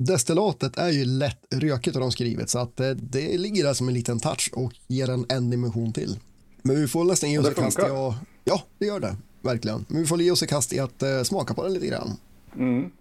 destillatet 0.03 0.77
är 0.77 0.89
ju 0.89 1.05
lätt 1.05 1.39
rökigt 1.55 1.95
har 1.95 2.01
de 2.01 2.11
skrivit 2.11 2.49
så 2.49 2.59
att 2.59 2.77
det, 2.77 2.93
det 2.93 3.37
ligger 3.37 3.63
där 3.63 3.73
som 3.73 3.87
en 3.87 3.93
liten 3.93 4.19
touch 4.19 4.51
och 4.53 4.73
ger 4.87 5.09
en 5.09 5.25
en 5.29 5.49
dimension 5.49 5.93
till. 5.93 6.19
Men 6.61 6.81
vi 6.81 6.87
får 6.87 7.03
nästan 7.03 7.31
ge 7.31 7.39
oss 7.39 7.51
i 7.51 7.53
kast 7.53 7.79
i 7.79 7.81
att, 7.81 8.15
ja 8.43 8.61
det 8.77 8.85
gör 8.85 8.99
det, 8.99 9.15
verkligen. 9.41 9.85
Men 9.87 10.01
vi 10.01 10.07
får 10.07 10.21
ge 10.21 10.31
oss 10.31 10.43
i 10.43 10.47
kast 10.47 10.73
i 10.73 10.79
att 10.79 11.03
uh, 11.03 11.23
smaka 11.23 11.53
på 11.53 11.63
den 11.63 11.73
lite 11.73 11.87
grann. 11.87 12.17
Mm. 12.55 12.91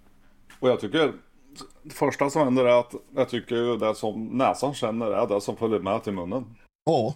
Och 0.60 0.68
jag 0.68 0.80
tycker 0.80 1.12
det 1.82 1.92
första 1.94 2.30
som 2.30 2.42
händer 2.42 2.64
är 2.64 2.80
att 2.80 2.94
jag 3.14 3.28
tycker 3.28 3.86
det 3.88 3.94
som 3.94 4.24
näsan 4.24 4.74
känner 4.74 5.06
är 5.06 5.26
det 5.26 5.40
som 5.40 5.56
följer 5.56 5.80
med 5.80 6.04
till 6.04 6.12
munnen. 6.12 6.44
Ja. 6.84 7.14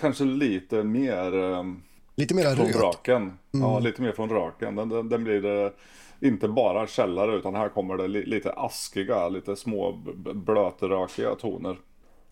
kanske 0.00 0.24
lite 0.24 0.82
mer 0.82 1.34
ehm, 1.34 1.82
Lite 2.16 2.34
mer 2.34 2.54
från 2.54 2.66
rök. 2.66 2.76
röken. 2.76 3.22
Mm. 3.22 3.38
Ja, 3.52 3.78
lite 3.78 4.02
mer 4.02 4.12
från 4.12 4.30
röken. 4.30 4.74
Den, 4.74 4.88
den, 4.88 5.08
den 5.08 5.24
blir 5.24 5.42
det 5.42 5.72
inte 6.20 6.48
bara 6.48 6.86
källare 6.86 7.36
utan 7.36 7.54
här 7.54 7.68
kommer 7.68 7.96
det 7.96 8.08
li, 8.08 8.26
lite 8.26 8.52
askiga, 8.52 9.28
lite 9.28 9.56
små 9.56 9.92
blötrökiga 10.34 11.34
toner. 11.34 11.78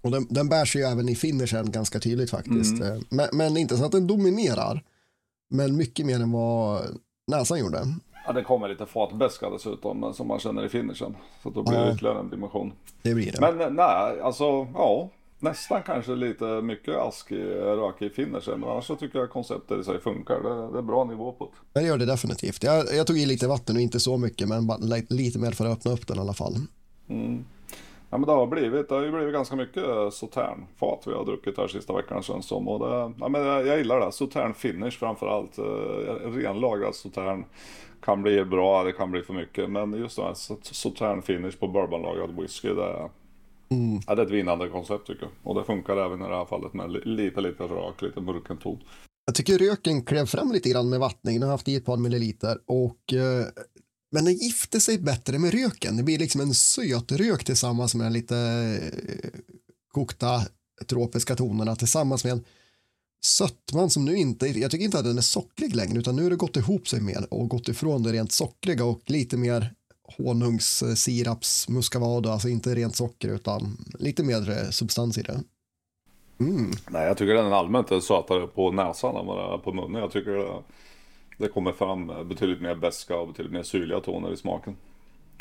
Och 0.00 0.10
den, 0.10 0.26
den 0.30 0.48
bär 0.48 0.64
sig 0.64 0.80
ju 0.80 0.86
även 0.86 1.08
i 1.08 1.16
finishen 1.16 1.70
ganska 1.70 1.98
tydligt 2.00 2.30
faktiskt. 2.30 2.82
Mm. 2.82 2.96
Eh, 2.96 3.02
men, 3.08 3.28
men, 3.32 3.56
inte 3.56 3.76
så 3.76 3.84
att 3.84 3.92
den 3.92 4.06
dominerar. 4.06 4.84
Men 5.50 5.76
mycket 5.76 6.06
mer 6.06 6.20
än 6.20 6.32
vad 6.32 6.82
näsan 7.26 7.58
gjorde. 7.58 7.78
Ja, 8.26 8.32
det 8.32 8.42
kommer 8.42 8.68
lite 8.68 8.86
fatbäska 8.86 9.50
dessutom 9.50 10.14
som 10.14 10.26
man 10.28 10.38
känner 10.38 10.64
i 10.64 10.68
finishen. 10.68 11.16
Så 11.42 11.50
då 11.50 11.62
blir 11.62 11.78
det 11.78 11.92
ytterligare 11.92 12.18
en 12.18 12.30
dimension. 12.30 12.72
Det 13.02 13.14
blir 13.14 13.32
det. 13.32 13.40
Men 13.40 13.60
eh, 13.60 13.70
nej, 13.70 14.20
alltså 14.20 14.44
ja. 14.74 15.08
Nästan 15.38 15.82
kanske 15.82 16.14
lite 16.14 16.44
mycket 16.44 16.96
askig 16.96 17.44
rök 17.54 18.02
i 18.02 18.10
finishen. 18.10 18.60
Men 18.60 18.68
annars 18.68 18.86
så 18.86 18.96
tycker 18.96 19.18
jag 19.18 19.30
konceptet 19.30 19.80
i 19.80 19.84
sig 19.84 20.00
funkar. 20.00 20.40
Det, 20.42 20.72
det 20.72 20.78
är 20.78 20.82
bra 20.82 21.04
nivå 21.04 21.32
på 21.32 21.44
det. 21.72 21.80
Det 21.80 21.86
gör 21.86 21.98
det 21.98 22.06
definitivt. 22.06 22.62
Jag, 22.62 22.94
jag, 22.94 23.06
tog 23.06 23.18
i 23.18 23.26
lite 23.26 23.48
vatten 23.48 23.76
och 23.76 23.82
inte 23.82 24.00
så 24.00 24.16
mycket 24.16 24.48
men 24.48 24.70
lite 25.08 25.38
mer 25.38 25.50
för 25.50 25.64
att 25.64 25.78
öppna 25.78 25.92
upp 25.92 26.06
den 26.06 26.16
i 26.16 26.20
alla 26.20 26.32
fall. 26.32 26.54
Mm. 27.08 27.44
Ja 28.14 28.18
men 28.18 28.26
det 28.26 28.32
har 28.32 28.46
blivit, 28.46 28.88
det 28.88 28.94
har 28.94 29.02
ju 29.02 29.12
blivit 29.12 29.34
ganska 29.34 29.56
mycket 29.56 29.84
Sautern-fat 30.12 31.02
vi 31.06 31.12
har 31.12 31.24
druckit 31.24 31.58
här 31.58 31.68
sista 31.68 31.92
veckan 31.92 32.22
känns 32.22 32.46
som. 32.46 32.68
Och 32.68 32.88
det, 32.88 33.12
ja, 33.20 33.28
men 33.28 33.46
jag, 33.46 33.66
jag 33.66 33.78
gillar 33.78 34.00
det, 34.00 34.12
Sautern 34.12 34.54
finish 34.54 34.98
framförallt. 34.98 35.58
Eh, 35.58 35.64
renlagrad 36.30 36.94
Sautern 36.94 37.44
kan 38.04 38.22
bli 38.22 38.44
bra, 38.44 38.84
det 38.84 38.92
kan 38.92 39.10
bli 39.10 39.22
för 39.22 39.34
mycket. 39.34 39.70
Men 39.70 39.92
just 39.92 40.16
det 40.16 40.22
här 40.22 40.34
Sautern 40.74 41.22
finish 41.22 41.58
på 41.58 41.68
bourbonlagrad 41.68 42.40
whisky, 42.40 42.68
det 42.68 42.84
är, 42.84 43.10
mm. 43.68 44.00
ja, 44.06 44.14
det 44.14 44.22
är 44.22 44.26
ett 44.26 44.32
vinnande 44.32 44.68
koncept 44.68 45.06
tycker 45.06 45.22
jag. 45.22 45.30
Och 45.42 45.54
det 45.54 45.64
funkar 45.64 45.96
även 45.96 46.22
i 46.22 46.28
det 46.28 46.36
här 46.36 46.44
fallet 46.44 46.74
med 46.74 46.90
lite, 46.90 47.40
lite 47.40 47.62
rök, 47.62 48.02
lite 48.02 48.20
mörken 48.20 48.58
ton. 48.58 48.82
Jag 49.26 49.34
tycker 49.34 49.58
röken 49.58 50.04
klev 50.04 50.26
fram 50.26 50.52
lite 50.52 50.70
grann 50.70 50.88
med 50.88 51.00
vattning. 51.00 51.40
Den 51.40 51.48
har 51.48 51.54
haft 51.54 51.68
i 51.68 51.76
ett 51.76 51.84
par 51.84 51.96
milliliter 51.96 52.58
och 52.66 53.12
eh, 53.12 53.46
men 54.12 54.24
den 54.24 54.34
gifte 54.34 54.80
sig 54.80 54.98
bättre 54.98 55.38
med 55.38 55.52
röken. 55.52 55.96
Det 55.96 56.02
blir 56.02 56.18
liksom 56.18 56.40
en 56.40 56.54
söt 56.54 57.12
rök 57.12 57.44
tillsammans 57.44 57.94
med 57.94 58.06
den 58.06 58.12
lite 58.12 58.36
eh, 58.36 59.40
kokta 59.92 60.40
tropiska 60.86 61.36
tonerna 61.36 61.76
tillsammans 61.76 62.24
med 62.24 62.44
sötman 63.24 63.90
som 63.90 64.04
nu 64.04 64.16
inte, 64.16 64.46
jag 64.46 64.70
tycker 64.70 64.84
inte 64.84 64.98
att 64.98 65.04
den 65.04 65.18
är 65.18 65.22
sockrig 65.22 65.76
längre 65.76 65.98
utan 65.98 66.16
nu 66.16 66.22
har 66.22 66.30
det 66.30 66.36
gått 66.36 66.56
ihop 66.56 66.88
sig 66.88 67.00
mer 67.00 67.26
och 67.30 67.48
gått 67.48 67.68
ifrån 67.68 68.02
det 68.02 68.12
rent 68.12 68.32
sockriga 68.32 68.84
och 68.84 69.00
lite 69.06 69.36
mer 69.36 69.74
honungssiraps 70.16 71.68
eh, 71.68 71.74
muscovado, 71.74 72.30
alltså 72.30 72.48
inte 72.48 72.74
rent 72.74 72.96
socker 72.96 73.28
utan 73.28 73.76
lite 73.98 74.22
mer 74.22 74.50
eh, 74.50 74.70
substans 74.70 75.18
i 75.18 75.22
det. 75.22 75.40
Mm. 76.40 76.70
Nej, 76.90 77.06
jag 77.06 77.16
tycker 77.16 77.34
den 77.34 77.52
allmänt 77.52 77.90
är 77.90 78.00
sötare 78.00 78.46
på 78.46 78.70
näsan 78.70 79.16
än 79.16 79.26
vad 79.26 79.38
det 79.38 79.54
är 79.54 79.58
på 79.58 79.72
munnen. 79.72 80.02
Jag 80.02 80.12
tycker 80.12 80.30
det, 80.30 80.62
det 81.38 81.48
kommer 81.48 81.72
fram 81.72 82.28
betydligt 82.28 82.62
mer 82.62 82.74
beska 82.74 83.16
och 83.16 83.28
betydligt 83.28 83.52
mer 83.52 83.62
syrliga 83.62 84.00
toner 84.00 84.32
i 84.32 84.36
smaken. 84.36 84.76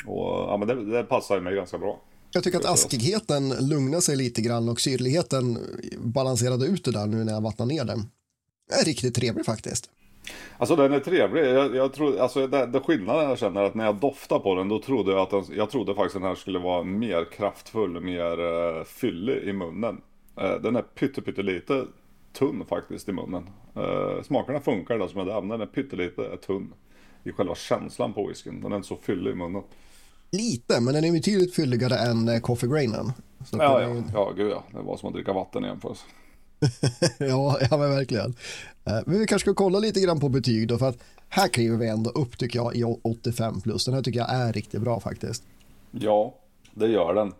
Och 0.06 0.26
ja, 0.26 0.56
men 0.56 0.68
det, 0.68 0.84
det 0.84 1.04
passar 1.04 1.40
mig 1.40 1.54
ganska 1.54 1.78
bra. 1.78 2.00
Jag 2.34 2.44
tycker 2.44 2.58
att 2.58 2.64
askigheten 2.64 3.48
lugnade 3.48 4.02
sig 4.02 4.16
lite 4.16 4.42
grann 4.42 4.68
och 4.68 4.80
syrligheten 4.80 5.58
balanserade 5.98 6.66
ut 6.66 6.84
det 6.84 6.92
där 6.92 7.06
nu 7.06 7.24
när 7.24 7.32
jag 7.32 7.40
vattnade 7.40 7.74
ner 7.74 7.84
den. 7.84 7.98
Det 8.68 8.74
är 8.74 8.84
riktigt 8.84 9.14
trevlig 9.14 9.44
faktiskt. 9.44 9.90
Alltså 10.58 10.76
den 10.76 10.92
är 10.92 11.00
trevlig. 11.00 11.44
Jag, 11.44 11.76
jag 11.76 11.92
tror, 11.92 12.18
alltså 12.18 12.46
det, 12.46 12.66
det 12.66 12.80
skillnaden 12.80 13.28
jag 13.28 13.38
känner 13.38 13.60
är 13.60 13.64
att 13.64 13.74
när 13.74 13.84
jag 13.84 13.96
doftade 13.96 14.40
på 14.40 14.54
den 14.54 14.68
då 14.68 14.78
trodde 14.78 15.12
jag 15.12 15.20
att 15.20 15.30
den, 15.30 15.44
jag 15.56 15.70
trodde 15.70 15.94
faktiskt 15.94 16.16
att 16.16 16.22
den 16.22 16.28
här 16.28 16.36
skulle 16.36 16.58
vara 16.58 16.82
mer 16.82 17.24
kraftfull, 17.32 18.00
mer 18.00 18.40
uh, 18.40 18.84
fyllig 18.84 19.42
i 19.42 19.52
munnen. 19.52 20.00
Uh, 20.42 20.62
den 20.62 20.76
är 20.76 20.82
pyttelite 20.82 21.84
tunn 22.32 22.64
faktiskt 22.68 23.08
i 23.08 23.12
munnen. 23.12 23.50
Uh, 23.76 24.22
smakerna 24.22 24.60
funkar 24.60 24.98
där 24.98 25.08
som 25.08 25.20
är 25.20 25.24
där, 25.24 25.40
men 25.40 25.48
den 25.48 25.60
är 25.60 25.66
pyttelite 25.66 26.36
tunn 26.36 26.74
i 27.24 27.32
själva 27.32 27.54
känslan 27.54 28.12
på 28.12 28.26
whiskyn. 28.26 28.60
Den 28.60 28.72
är 28.72 28.76
inte 28.76 28.88
så 28.88 28.96
fyllig 28.96 29.30
i 29.30 29.34
munnen 29.34 29.62
lite, 30.36 30.80
men 30.80 30.94
den 30.94 31.04
är 31.04 31.12
betydligt 31.12 31.54
fylligare 31.54 31.96
än 31.96 32.28
eh, 32.28 32.40
Coffee 32.40 32.70
Grainen. 32.70 33.12
Så 33.44 33.56
ja, 33.56 33.82
ja, 33.82 34.02
ja, 34.12 34.32
gud 34.36 34.50
ja. 34.50 34.64
Det 34.72 34.82
var 34.82 34.96
som 34.96 35.08
att 35.08 35.14
dricka 35.14 35.32
vatten 35.32 35.64
igen 35.64 35.80
för 35.80 35.88
oss. 35.88 36.04
ja, 37.18 37.58
ja, 37.70 37.76
men 37.76 37.90
verkligen. 37.90 38.34
Eh, 38.84 38.98
men 39.06 39.18
vi 39.18 39.26
kanske 39.26 39.50
ska 39.50 39.54
kolla 39.54 39.78
lite 39.78 40.00
grann 40.00 40.20
på 40.20 40.28
betyg 40.28 40.68
då, 40.68 40.78
för 40.78 40.88
att 40.88 40.98
här 41.28 41.48
kliver 41.48 41.76
vi 41.76 41.88
ändå 41.88 42.10
upp 42.10 42.38
tycker 42.38 42.58
jag 42.58 42.76
i 42.76 42.84
85 42.84 43.60
plus. 43.60 43.84
Den 43.84 43.94
här 43.94 44.02
tycker 44.02 44.20
jag 44.20 44.34
är 44.34 44.52
riktigt 44.52 44.80
bra 44.80 45.00
faktiskt. 45.00 45.42
Ja, 45.90 46.34
det 46.74 46.88
gör 46.88 47.14
den. 47.14 47.32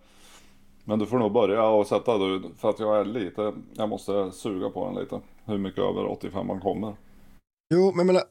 Men 0.84 0.98
du 0.98 1.06
får 1.06 1.18
nog 1.18 1.32
börja 1.32 1.64
och 1.64 1.86
sätta 1.86 2.18
du, 2.18 2.42
för 2.58 2.70
att 2.70 2.80
jag 2.80 3.00
är 3.00 3.04
lite, 3.04 3.52
jag 3.72 3.88
måste 3.88 4.30
suga 4.32 4.70
på 4.70 4.86
den 4.86 5.02
lite. 5.02 5.20
Hur 5.44 5.58
mycket 5.58 5.78
över 5.78 6.06
85 6.06 6.46
man 6.46 6.60
kommer. 6.60 6.94
Jo, 7.74 7.90
men 7.90 7.98
jag 7.98 8.06
menar, 8.06 8.22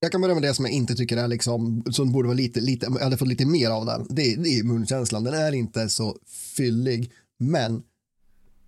jag 0.00 0.12
kan 0.12 0.20
börja 0.20 0.34
med 0.34 0.42
det 0.42 0.54
som 0.54 0.64
jag 0.64 0.74
inte 0.74 0.94
tycker 0.94 1.16
är 1.16 1.28
liksom, 1.28 1.84
som 1.90 2.12
borde 2.12 2.28
vara 2.28 2.36
lite, 2.36 2.60
lite, 2.60 2.86
jag 2.86 3.04
hade 3.04 3.16
fått 3.16 3.28
lite 3.28 3.46
mer 3.46 3.70
av 3.70 3.86
den. 3.86 4.06
Det, 4.08 4.36
det 4.36 4.48
är 4.48 4.64
munkänslan, 4.64 5.24
den 5.24 5.34
är 5.34 5.52
inte 5.52 5.88
så 5.88 6.16
fyllig, 6.56 7.12
men 7.38 7.82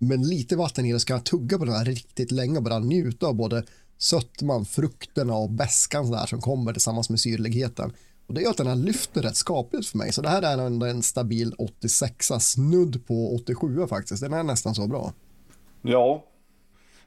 men 0.03 0.23
lite 0.23 0.55
vatten 0.55 0.85
i 0.85 0.93
det 0.93 0.99
ska 0.99 1.13
jag 1.13 1.23
tugga 1.23 1.57
på 1.57 1.65
den 1.65 1.73
här 1.75 1.85
riktigt 1.85 2.31
länge 2.31 2.57
och 2.57 2.63
bara 2.63 2.79
njuta 2.79 3.27
av 3.27 3.35
både 3.35 3.63
sötman, 3.97 4.65
frukterna 4.65 5.35
och 5.35 5.49
bäskan 5.49 6.11
där 6.11 6.25
som 6.25 6.41
kommer 6.41 6.73
tillsammans 6.73 7.09
med 7.09 7.19
syrligheten. 7.19 7.93
Och 8.27 8.33
det 8.33 8.41
gör 8.41 8.49
att 8.49 8.57
den 8.57 8.67
här 8.67 8.75
lyfter 8.75 9.21
rätt 9.21 9.35
skapligt 9.35 9.87
för 9.87 9.97
mig. 9.97 10.13
Så 10.13 10.21
det 10.21 10.29
här 10.29 10.41
är 10.41 10.57
en, 10.57 10.81
en 10.81 11.03
stabil 11.03 11.53
86 11.57 12.31
snudd 12.39 13.05
på 13.07 13.35
87 13.35 13.87
faktiskt. 13.87 14.21
Den 14.21 14.33
är 14.33 14.43
nästan 14.43 14.75
så 14.75 14.87
bra. 14.87 15.13
Ja, 15.81 16.25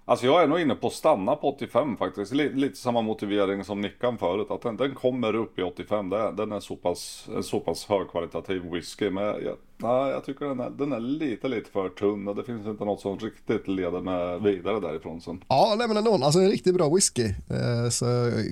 Alltså 0.07 0.27
jag 0.27 0.43
är 0.43 0.47
nog 0.49 0.61
inne 0.61 0.75
på 0.75 0.87
att 0.87 0.93
stanna 0.93 1.37
på 1.37 1.49
85 1.49 1.97
faktiskt. 1.97 2.33
Lite, 2.33 2.55
lite 2.55 2.77
samma 2.77 3.03
motivering 3.03 3.64
som 3.64 3.81
Nickan 3.81 4.19
förut. 4.19 4.51
Att 4.51 4.62
den, 4.62 4.77
den 4.77 4.95
kommer 4.95 5.35
upp 5.35 5.59
i 5.59 5.62
85. 5.62 6.11
Det, 6.11 6.33
den 6.33 6.53
är 6.53 6.61
så 6.61 6.77
pass, 6.77 7.29
en 7.37 7.43
så 7.43 7.61
pass 7.61 7.85
högkvalitativ 7.85 8.62
whisky. 8.73 9.11
Men 9.11 9.25
jag, 9.25 9.57
nej, 9.77 10.11
jag 10.11 10.25
tycker 10.25 10.47
den 10.47 10.61
är, 10.61 10.71
den 10.71 10.93
är 10.93 11.01
lite, 11.01 11.49
lite 11.49 11.71
för 11.71 11.88
tunn. 11.88 12.29
Och 12.29 12.37
det 12.37 12.45
finns 12.45 12.67
inte 12.67 12.85
något 12.85 13.01
som 13.01 13.19
riktigt 13.19 13.69
leder 13.69 14.01
med 14.01 14.43
vidare 14.43 14.81
därifrån 14.81 15.21
sen. 15.21 15.45
Ja, 15.49 15.75
nej 15.79 15.88
men 15.88 15.97
ändå. 15.97 16.14
Alltså 16.14 16.40
en 16.40 16.51
riktigt 16.51 16.75
bra 16.75 16.88
whisky. 16.88 17.25
Eh, 17.25 17.90
så 17.90 18.05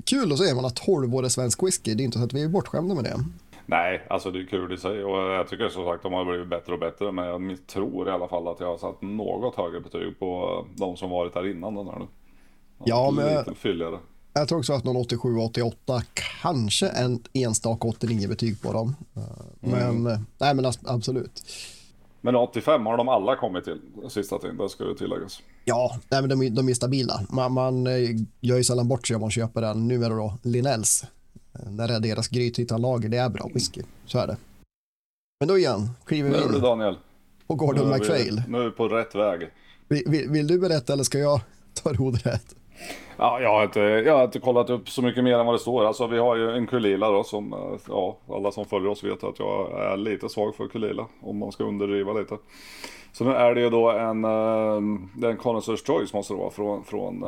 kul 0.05 0.33
att 0.33 0.39
se 0.39 0.55
man 0.55 0.65
att 0.65 0.77
12 0.77 1.15
år 1.15 1.29
svensk 1.29 1.63
whisky. 1.63 1.95
Det 1.95 2.03
är 2.03 2.05
inte 2.05 2.19
så 2.19 2.25
att 2.25 2.33
vi 2.33 2.43
är 2.43 2.49
bortskämda 2.49 2.95
med 2.95 3.05
det. 3.05 3.25
Nej, 3.67 4.07
alltså 4.11 4.31
det 4.31 4.41
är 4.41 4.47
kul 4.47 4.73
i 4.73 4.77
sig 4.77 5.05
och 5.05 5.19
jag 5.19 5.49
tycker 5.49 5.69
som 5.69 5.85
sagt 5.85 6.03
de 6.03 6.13
har 6.13 6.25
blivit 6.25 6.49
bättre 6.49 6.73
och 6.73 6.79
bättre. 6.79 7.13
Men 7.13 7.25
jag 7.51 7.67
tror 7.67 8.09
i 8.09 8.11
alla 8.11 8.29
fall 8.29 8.49
att 8.49 8.61
jag 8.61 8.67
har 8.67 8.79
satt 8.79 9.03
något 9.03 9.55
högre 9.57 9.81
betyg 9.81 10.19
på 10.19 10.65
de 10.77 10.97
som 10.97 11.11
varit 11.11 11.35
där 11.35 11.51
innan 11.51 11.75
den 11.75 11.87
här 11.87 11.99
nu. 11.99 12.07
Ja, 12.85 13.11
men 13.11 13.39
Lite 13.39 13.55
fylligare. 13.55 13.99
jag 14.33 14.49
tror 14.49 14.59
också 14.59 14.73
att 14.73 14.85
någon 14.85 14.97
87, 14.97 15.37
88, 15.37 16.03
kanske 16.43 16.89
en 16.89 17.23
enstaka 17.33 17.89
89 17.89 18.29
betyg 18.29 18.63
på 18.63 18.73
dem. 18.73 18.97
Eh, 19.17 19.23
Men, 19.61 20.07
eh, 20.07 20.19
nej 20.39 20.55
men 20.55 20.65
absolut. 20.85 21.43
Men 22.21 22.37
85 22.37 22.87
har 22.87 22.97
de 22.97 23.09
alla 23.09 23.37
kommit 23.37 23.65
till 23.65 23.81
sista 24.09 24.39
tiden, 24.39 24.57
det 24.57 24.69
ska 24.69 24.85
ju 24.85 24.95
tilläggas. 24.95 25.43
Ja, 25.65 25.97
nej, 26.09 26.21
men 26.21 26.31
de, 26.31 26.43
är- 26.43 26.51
de 26.51 26.69
är 26.69 26.75
stabila. 26.75 27.21
Man, 27.31 27.53
man 27.53 27.87
eh, 27.87 27.93
gör 28.41 28.57
ju 28.57 28.65
sällan 28.65 28.89
bort 28.89 29.07
sig 29.07 29.17
om 29.17 29.21
man 29.21 29.31
köper 29.31 29.63
en, 29.63 29.89
numera 29.89 30.15
då, 30.15 30.39
Linnells. 30.43 31.05
Eh, 31.59 31.71
Där 31.71 31.89
är 31.97 32.01
deras 32.01 32.29
grythyttan-lager, 32.29 33.09
det 33.09 33.17
är 33.17 33.29
bra 33.29 33.49
whisky. 33.55 33.83
Så 34.07 34.19
är 34.19 34.27
det. 34.27 34.37
Men 35.41 35.49
då 35.49 35.59
igen, 35.59 35.91
kliver 36.05 36.31
vi 36.31 36.57
in 36.57 36.63
Daniel. 36.63 36.97
Nu 37.47 37.57
Gordon 37.57 37.93
är, 37.93 37.99
McPhail. 37.99 38.43
vi, 38.47 38.53
nu 38.53 38.59
är 38.59 38.65
vi 38.65 38.71
på 38.71 38.89
rätt 38.89 39.15
väg. 39.15 39.51
Vill, 39.89 40.03
vill, 40.07 40.29
vill 40.31 40.47
du 40.47 40.59
berätta 40.59 40.93
eller 40.93 41.05
ska 41.05 41.19
jag 41.19 41.41
ta 41.83 41.93
rodret? 41.93 42.57
Ja, 43.17 43.41
jag, 43.41 43.51
har 43.51 43.65
inte, 43.65 43.81
jag 43.81 44.17
har 44.17 44.25
inte 44.25 44.39
kollat 44.41 44.71
upp 44.71 44.89
så 44.89 45.03
mycket 45.03 45.25
mer 45.25 45.39
än 45.39 45.47
vad 45.47 45.55
det 45.55 45.59
står. 45.59 45.85
Alltså 45.85 46.07
vi 46.07 46.19
har 46.19 46.37
ju 46.37 46.51
en 46.51 46.67
Kulila 46.67 47.11
då 47.11 47.25
som, 47.25 47.53
eh, 47.53 47.59
ja, 47.89 48.17
alla 48.29 48.53
som 48.53 48.65
följer 48.65 48.91
oss 48.91 49.05
vet 49.05 49.25
att 49.25 49.39
jag 49.39 49.81
är 49.93 49.97
lite 49.97 50.29
svag 50.29 50.55
för 50.55 50.69
Kulila. 50.69 51.07
Om 51.21 51.39
man 51.39 51.53
ska 51.53 51.65
underdriva 51.65 52.13
lite. 52.13 52.37
Så 53.13 53.25
nu 53.25 53.35
är 53.35 53.55
det 53.55 53.61
ju 53.61 53.71
då 53.71 53.91
en, 53.91 54.25
eh, 54.25 54.99
det 55.17 55.27
är 55.27 55.31
en 55.31 55.37
Connoisseurs 55.37 55.83
Choice 55.87 56.13
måste 56.13 56.35
det 56.35 56.39
vara 56.39 56.51
från, 56.51 56.85
från 56.85 57.25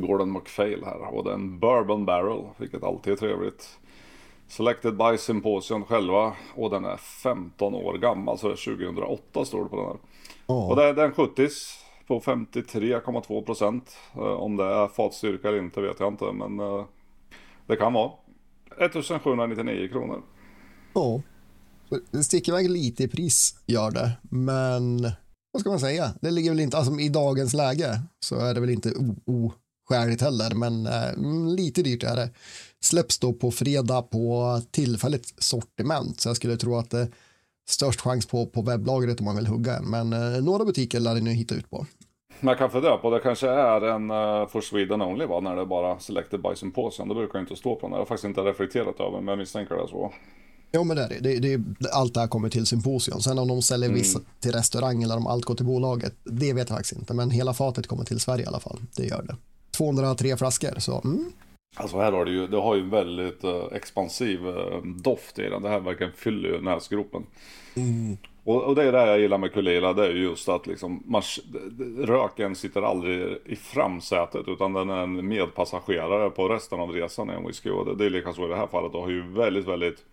Gordon 0.00 0.32
McPhail 0.32 0.84
här. 0.84 1.14
Och 1.14 1.24
det 1.24 1.30
är 1.30 1.34
en 1.34 1.58
Bourbon 1.58 2.04
Barrel, 2.06 2.44
vilket 2.56 2.82
alltid 2.82 3.12
är 3.12 3.16
trevligt. 3.16 3.78
Selected 4.48 4.96
by 4.96 5.18
Symposium 5.18 5.84
själva 5.84 6.32
och 6.54 6.70
den 6.70 6.84
är 6.84 6.96
15 6.96 7.74
år 7.74 7.98
gammal, 7.98 8.38
så 8.38 8.48
det 8.48 8.54
är 8.54 8.76
2008 8.76 9.44
står 9.44 9.62
det 9.64 9.68
på 9.70 9.76
den 9.76 9.84
här. 9.86 9.94
Och 10.46 10.72
Ja, 10.78 10.92
det 10.94 11.02
är, 11.02 11.06
en 11.06 11.12
70 11.12 11.48
på 12.06 12.20
53,2 12.20 13.42
procent. 13.44 13.96
Eh, 14.14 14.20
Om 14.20 14.56
det 14.56 14.64
är 14.64 14.88
fatstyrka 14.88 15.48
eller 15.48 15.58
inte 15.58 15.80
vet 15.80 16.00
jag 16.00 16.12
inte, 16.12 16.32
men 16.32 16.60
eh, 16.60 16.84
det 17.66 17.76
kan 17.76 17.92
vara. 17.92 18.10
1799 18.80 19.88
kronor. 19.88 20.22
ja. 20.94 21.20
Så 21.88 21.98
Det 22.10 22.24
sticker 22.24 22.52
iväg 22.52 22.70
lite 22.70 23.02
i 23.02 23.08
pris, 23.08 23.54
gör 23.66 23.90
det. 23.90 24.12
Men 24.22 25.02
vad 25.52 25.60
ska 25.60 25.70
man 25.70 25.80
säga? 25.80 26.10
Det 26.20 26.30
ligger 26.30 26.50
väl 26.50 26.60
inte, 26.60 26.76
alltså 26.76 26.98
i 27.00 27.08
dagens 27.08 27.54
läge 27.54 28.00
så 28.20 28.36
är 28.38 28.54
det 28.54 28.60
väl 28.60 28.70
inte 28.70 28.90
o- 29.26 29.52
oskäligt 29.84 30.22
heller, 30.22 30.54
men 30.54 30.86
eh, 30.86 31.08
mm, 31.08 31.46
lite 31.46 31.82
dyrt 31.82 32.02
är 32.02 32.16
det. 32.16 32.30
Släpps 32.80 33.18
då 33.18 33.32
på 33.32 33.50
fredag 33.50 34.02
på 34.02 34.60
tillfälligt 34.70 35.34
sortiment, 35.38 36.20
så 36.20 36.28
jag 36.28 36.36
skulle 36.36 36.56
tro 36.56 36.76
att 36.76 36.90
det 36.90 36.98
är 36.98 37.08
störst 37.68 38.00
chans 38.00 38.26
på, 38.26 38.46
på 38.46 38.62
webblagret 38.62 39.20
om 39.20 39.24
man 39.24 39.36
vill 39.36 39.46
hugga 39.46 39.76
en, 39.76 39.90
men 39.90 40.12
eh, 40.12 40.42
några 40.42 40.64
butiker 40.64 41.00
lär 41.00 41.14
ni 41.14 41.20
nu 41.20 41.30
hitta 41.30 41.54
ut 41.54 41.70
på. 41.70 41.86
Men 42.40 42.48
jag 42.48 42.58
kan 42.58 42.70
fundera 42.70 42.96
på, 42.96 43.10
det 43.10 43.20
kanske 43.20 43.48
är 43.48 43.80
en 43.80 44.10
uh, 44.10 44.48
for 44.48 44.60
Sweden 44.60 45.02
only 45.02 45.26
va? 45.26 45.40
När 45.40 45.56
det 45.56 45.62
är 45.62 45.66
bara 45.66 45.98
selected 45.98 46.42
by 46.42 46.56
Symposium. 46.56 47.08
Det 47.08 47.14
brukar 47.14 47.38
inte 47.38 47.56
stå 47.56 47.76
på 47.76 47.86
den. 47.86 47.92
Jag 47.92 47.98
har 47.98 48.06
faktiskt 48.06 48.24
inte 48.24 48.40
reflekterat 48.40 49.00
över 49.00 49.18
men 49.18 49.28
jag 49.28 49.38
misstänker 49.38 49.74
det 49.74 49.88
så. 49.88 50.12
Jo, 50.72 50.84
men 50.84 50.96
det 50.96 51.02
är 51.02 51.20
det. 51.20 51.38
det, 51.38 51.56
det 51.56 51.90
allt 51.92 52.14
det 52.14 52.20
här 52.20 52.26
kommer 52.26 52.48
till 52.48 52.66
symposium. 52.66 53.20
Sen 53.20 53.38
om 53.38 53.48
de 53.48 53.62
säljer 53.62 53.90
vissa 53.90 54.20
till 54.40 54.52
restaurang 54.52 55.02
eller 55.02 55.16
om 55.16 55.26
allt 55.26 55.44
går 55.44 55.54
till 55.54 55.66
bolaget, 55.66 56.14
det 56.24 56.52
vet 56.52 56.68
jag 56.68 56.78
faktiskt 56.78 56.98
inte. 56.98 57.14
Men 57.14 57.30
hela 57.30 57.54
fatet 57.54 57.86
kommer 57.86 58.04
till 58.04 58.20
Sverige 58.20 58.44
i 58.44 58.46
alla 58.46 58.60
fall. 58.60 58.80
Det 58.96 59.04
gör 59.04 59.22
det. 59.22 59.36
203 59.76 60.36
flaskor, 60.36 60.78
så 60.78 61.00
mm. 61.04 61.32
Alltså 61.76 61.98
här 61.98 62.12
har 62.12 62.24
det 62.24 62.30
ju, 62.30 62.46
det 62.46 62.56
har 62.56 62.74
ju 62.74 62.80
en 62.80 62.90
väldigt 62.90 63.44
eh, 63.44 63.64
expansiv 63.72 64.48
eh, 64.48 64.82
doft 64.82 65.38
i 65.38 65.42
den. 65.42 65.62
Det 65.62 65.68
här 65.68 65.80
verkligen 65.80 66.12
fyller 66.12 66.48
ju 66.48 66.60
näsgropen. 66.60 67.26
Och, 68.44 68.62
och 68.62 68.74
det 68.74 68.84
är 68.84 68.92
det 68.92 69.06
jag 69.06 69.20
gillar 69.20 69.38
med 69.38 69.52
Kulila, 69.52 69.92
det 69.92 70.06
är 70.06 70.10
ju 70.10 70.22
just 70.22 70.48
att 70.48 70.66
liksom, 70.66 71.02
man, 71.06 71.22
röken 71.98 72.56
sitter 72.56 72.82
aldrig 72.82 73.38
i 73.44 73.56
framsätet 73.56 74.48
utan 74.48 74.72
den 74.72 74.90
är 74.90 75.02
en 75.02 75.28
medpassagerare 75.28 76.30
på 76.30 76.48
resten 76.48 76.80
av 76.80 76.92
resan 76.92 77.30
i 77.30 77.32
en 77.32 77.46
whisky. 77.46 77.70
Och 77.70 77.86
det, 77.86 77.94
det 77.94 78.06
är 78.06 78.10
lika 78.10 78.32
så 78.32 78.44
i 78.46 78.48
det 78.48 78.56
här 78.56 78.66
fallet, 78.66 78.92
det 78.92 78.98
har 78.98 79.10
ju 79.10 79.32
väldigt, 79.32 79.68
väldigt 79.68 80.04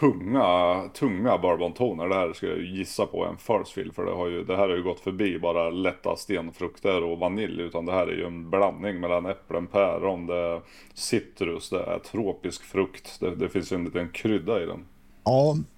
tunga, 0.00 0.82
tunga 0.94 1.38
bourbontoner. 1.38 2.08
Det 2.08 2.14
här 2.14 2.32
ska 2.32 2.46
jag 2.46 2.60
gissa 2.64 3.06
på 3.06 3.24
en 3.24 3.36
first 3.36 3.72
fill 3.72 3.92
för 3.92 4.04
det, 4.04 4.12
har 4.12 4.28
ju, 4.28 4.44
det 4.44 4.56
här 4.56 4.68
har 4.68 4.76
ju 4.76 4.82
gått 4.82 5.00
förbi 5.00 5.38
bara 5.38 5.70
lätta 5.70 6.16
stenfrukter 6.16 7.02
och 7.02 7.18
vanilj 7.18 7.62
utan 7.62 7.86
det 7.86 7.92
här 7.92 8.06
är 8.06 8.16
ju 8.16 8.26
en 8.26 8.50
blandning 8.50 9.00
mellan 9.00 9.26
äpplen, 9.26 9.66
päron, 9.66 10.26
det 10.26 10.36
är 10.36 10.60
citrus, 10.94 11.70
det 11.70 11.80
är 11.82 11.98
tropisk 11.98 12.62
frukt. 12.64 13.20
Det, 13.20 13.36
det 13.36 13.48
finns 13.48 13.72
ju 13.72 13.76
en 13.76 13.84
liten 13.84 14.08
krydda 14.08 14.62
i 14.62 14.66
den. 14.66 14.80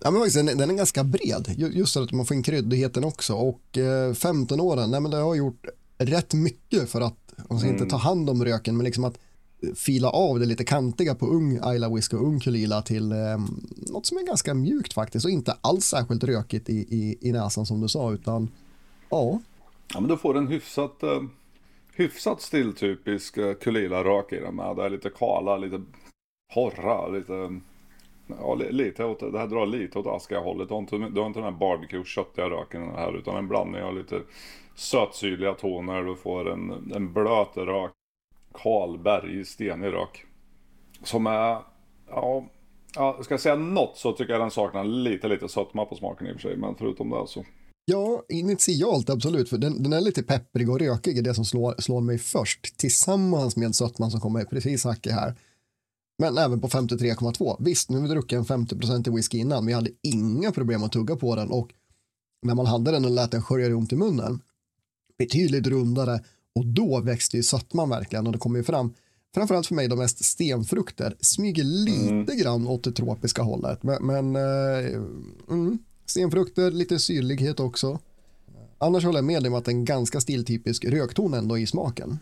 Ja, 0.03 0.11
men 0.11 0.15
faktiskt, 0.15 0.37
den, 0.47 0.59
den 0.59 0.71
är 0.71 0.75
ganska 0.75 1.05
bred. 1.05 1.55
Ju- 1.57 1.73
Just 1.79 1.97
att 1.97 2.13
man 2.13 2.27
får 2.27 2.37
in 2.37 2.43
kryddigheten 2.43 3.05
också. 3.05 3.35
Och 3.35 3.79
eh, 3.79 4.15
15 4.15 4.61
åren, 4.61 4.91
nej 4.91 5.01
men 5.01 5.11
det 5.11 5.17
har 5.17 5.35
gjort 5.35 5.67
rätt 5.99 6.35
mycket 6.35 6.91
för 6.91 7.01
att, 7.01 7.35
alltså 7.51 7.67
inte 7.67 7.87
ta 7.87 7.97
hand 7.97 8.31
om 8.31 8.45
röken, 8.45 8.77
men 8.77 8.85
liksom 8.85 9.05
att 9.05 9.19
fila 9.75 10.11
av 10.11 10.39
det 10.39 10.47
lite 10.47 10.65
kantiga 10.65 11.15
på 11.15 11.27
ung 11.27 11.59
Ayla 11.63 11.89
Whisky 11.89 12.17
och 12.17 12.23
ung 12.23 12.41
Kulila 12.41 12.83
till 12.83 13.13
eh, 13.13 13.19
något 13.93 14.07
som 14.07 14.19
är 14.19 14.27
ganska 14.27 14.55
mjukt 14.55 14.93
faktiskt 14.93 15.25
och 15.25 15.31
inte 15.31 15.57
alls 15.61 15.85
särskilt 15.85 16.25
rökigt 16.25 16.69
i, 16.69 16.77
i, 16.77 17.19
i 17.21 17.33
näsan 17.33 17.67
som 17.67 17.81
du 17.81 17.89
sa, 17.89 18.13
utan 18.13 18.51
ja, 19.11 19.41
Ja 19.95 20.01
men 20.01 20.09
du 20.09 20.17
får 20.17 20.37
en 20.37 20.49
hyfsat, 20.49 21.03
eh, 21.03 21.23
hyfsat 21.95 22.41
stilltypisk 22.41 23.37
eh, 23.37 23.55
Kulila-rök 23.55 24.33
i 24.33 24.41
den 24.41 24.57
med. 24.57 24.77
Det 24.77 24.85
är 24.85 24.91
lite 24.91 25.11
kala, 25.11 25.57
lite 25.57 25.83
horra, 26.55 27.09
lite... 27.09 27.61
Ja, 28.41 28.55
lite 28.55 29.05
åt, 29.05 29.21
det 29.21 29.39
här 29.39 29.47
drar 29.47 29.67
lite 29.67 29.99
åt 29.99 30.07
aska 30.07 30.41
hållet. 30.41 30.69
Du 30.69 30.75
har 30.75 30.81
inte, 30.81 30.97
du 30.97 31.21
har 31.21 31.27
inte 31.27 31.41
den 31.41 31.53
här 31.53 31.61
barbecue-köttiga 31.61 32.51
röken 32.51 32.83
här 32.83 33.19
utan 33.19 33.37
en 33.37 33.49
blandning 33.49 33.83
av 33.83 33.97
lite 33.97 34.21
sötsyrliga 34.75 35.55
toner. 35.55 36.03
Du 36.03 36.17
får 36.17 36.53
en, 36.53 36.93
en 36.95 37.13
blöt 37.13 37.57
rök, 37.57 37.93
kal, 38.63 38.99
bergig, 38.99 39.47
stenig 39.47 39.87
rök. 39.87 40.25
Som 41.03 41.27
är, 41.27 41.59
ja, 42.09 42.45
ja, 42.95 43.21
ska 43.23 43.35
jag 43.35 43.41
säga 43.41 43.57
något 43.57 43.97
så 43.97 44.13
tycker 44.13 44.33
jag 44.33 44.43
den 44.43 44.51
saknar 44.51 44.85
lite, 44.85 45.29
lite 45.29 45.49
sötma 45.49 45.85
på 45.85 45.97
smaken 45.97 46.27
i 46.27 46.31
och 46.31 46.35
för 46.35 46.49
sig. 46.49 46.57
Men 46.57 46.75
förutom 46.75 47.11
det 47.11 47.27
så. 47.27 47.45
Ja, 47.85 48.23
initialt 48.29 49.11
absolut, 49.11 49.49
för 49.49 49.59
den, 49.59 49.83
den 49.83 49.93
är 49.93 50.01
lite 50.01 50.23
pepprig 50.23 50.71
och 50.71 50.79
rökig, 50.79 51.19
är 51.19 51.23
det 51.23 51.35
som 51.35 51.45
slår, 51.45 51.75
slår 51.79 52.01
mig 52.01 52.19
först, 52.19 52.79
tillsammans 52.79 53.57
med 53.57 53.75
sötman 53.75 54.11
som 54.11 54.21
kommer 54.21 54.45
precis 54.45 54.85
hack 54.85 55.07
i 55.07 55.11
här. 55.11 55.35
Men 56.19 56.39
även 56.39 56.61
på 56.61 56.69
53,2. 56.69 57.57
Visst, 57.61 57.91
nu 57.91 57.97
har 57.97 58.03
vi 58.03 58.09
druckit 58.09 58.39
en 58.39 58.45
50 58.45 59.11
i 59.11 59.15
whisky 59.15 59.39
innan, 59.39 59.65
men 59.65 59.73
jag 59.73 59.79
hade 59.79 59.91
inga 60.03 60.53
problem 60.53 60.85
att 60.85 60.93
tugga 60.93 61.17
på 61.17 61.37
den 61.37 61.51
och 61.51 61.71
när 62.47 62.55
man 62.55 62.67
hade 62.67 62.91
den 62.91 63.05
och 63.05 63.11
lät 63.11 63.31
den 63.31 63.43
skölja 63.43 63.71
runt 63.71 63.93
i 63.93 63.97
munnen, 63.97 64.41
betydligt 65.19 65.67
rundare 65.67 66.21
och 66.57 66.67
då 66.67 67.01
växte 67.01 67.37
ju 67.37 67.43
sötman 67.43 67.91
verkligen 67.91 68.27
och 68.27 68.33
det 68.33 68.39
kommer 68.39 68.59
ju 68.59 68.65
fram 68.65 68.95
framförallt 69.35 69.67
för 69.67 69.75
mig 69.75 69.89
de 69.89 69.99
mest 69.99 70.25
stenfrukter. 70.25 71.17
Smyger 71.21 71.65
lite 71.65 72.37
grann 72.37 72.67
åt 72.67 72.85
det 72.85 72.93
tropiska 72.93 73.43
hållet 73.43 73.83
men, 73.83 74.07
men 74.07 74.37
eh, 74.37 74.95
mm, 75.51 75.79
stenfrukter, 76.07 76.71
lite 76.71 76.99
syrlighet 76.99 77.61
också. 77.61 77.99
Annars 78.79 79.05
håller 79.05 79.19
jag 79.19 79.25
med 79.25 79.43
dig 79.43 79.51
om 79.51 79.55
att 79.59 79.65
det 79.65 79.71
är 79.71 79.75
en 79.75 79.85
ganska 79.85 80.21
stiltypisk 80.21 80.85
rökton 80.85 81.35
ändå 81.35 81.59
i 81.59 81.67
smaken. 81.67 82.19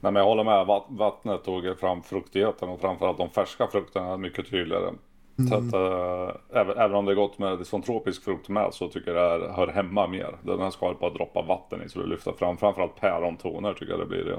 Nej 0.00 0.12
men 0.12 0.14
jag 0.14 0.24
håller 0.24 0.44
med, 0.44 0.66
Vatt- 0.66 0.86
vattnet 0.90 1.44
tog 1.44 1.78
fram 1.80 2.02
fruktigheten 2.02 2.68
och 2.68 2.80
framförallt 2.80 3.18
de 3.18 3.30
färska 3.30 3.66
frukterna 3.72 4.12
är 4.12 4.18
mycket 4.18 4.50
tydligare. 4.50 4.92
Så 5.36 5.54
att, 5.54 5.72
äh, 5.72 6.60
även, 6.60 6.78
även 6.78 6.94
om 6.96 7.04
det 7.04 7.12
är 7.12 7.16
gott 7.16 7.38
med 7.38 7.58
liksom 7.58 7.82
tropisk 7.82 8.24
frukt 8.24 8.48
med 8.48 8.74
så 8.74 8.88
tycker 8.88 9.14
jag 9.14 9.40
det 9.40 9.46
här 9.46 9.52
hör 9.52 9.66
hemma 9.66 10.06
mer. 10.06 10.36
Den 10.42 10.60
här 10.60 10.70
ska 10.70 10.94
par 10.94 11.10
droppar 11.10 11.46
vatten 11.46 11.82
i 11.82 11.88
så 11.88 11.98
det 11.98 12.06
lyfter 12.06 12.32
fram. 12.32 12.56
Framförallt 12.56 13.00
pärontoner 13.00 13.72
tycker 13.72 13.92
jag 13.92 14.00
det 14.00 14.06
blir 14.06 14.24
det. 14.24 14.38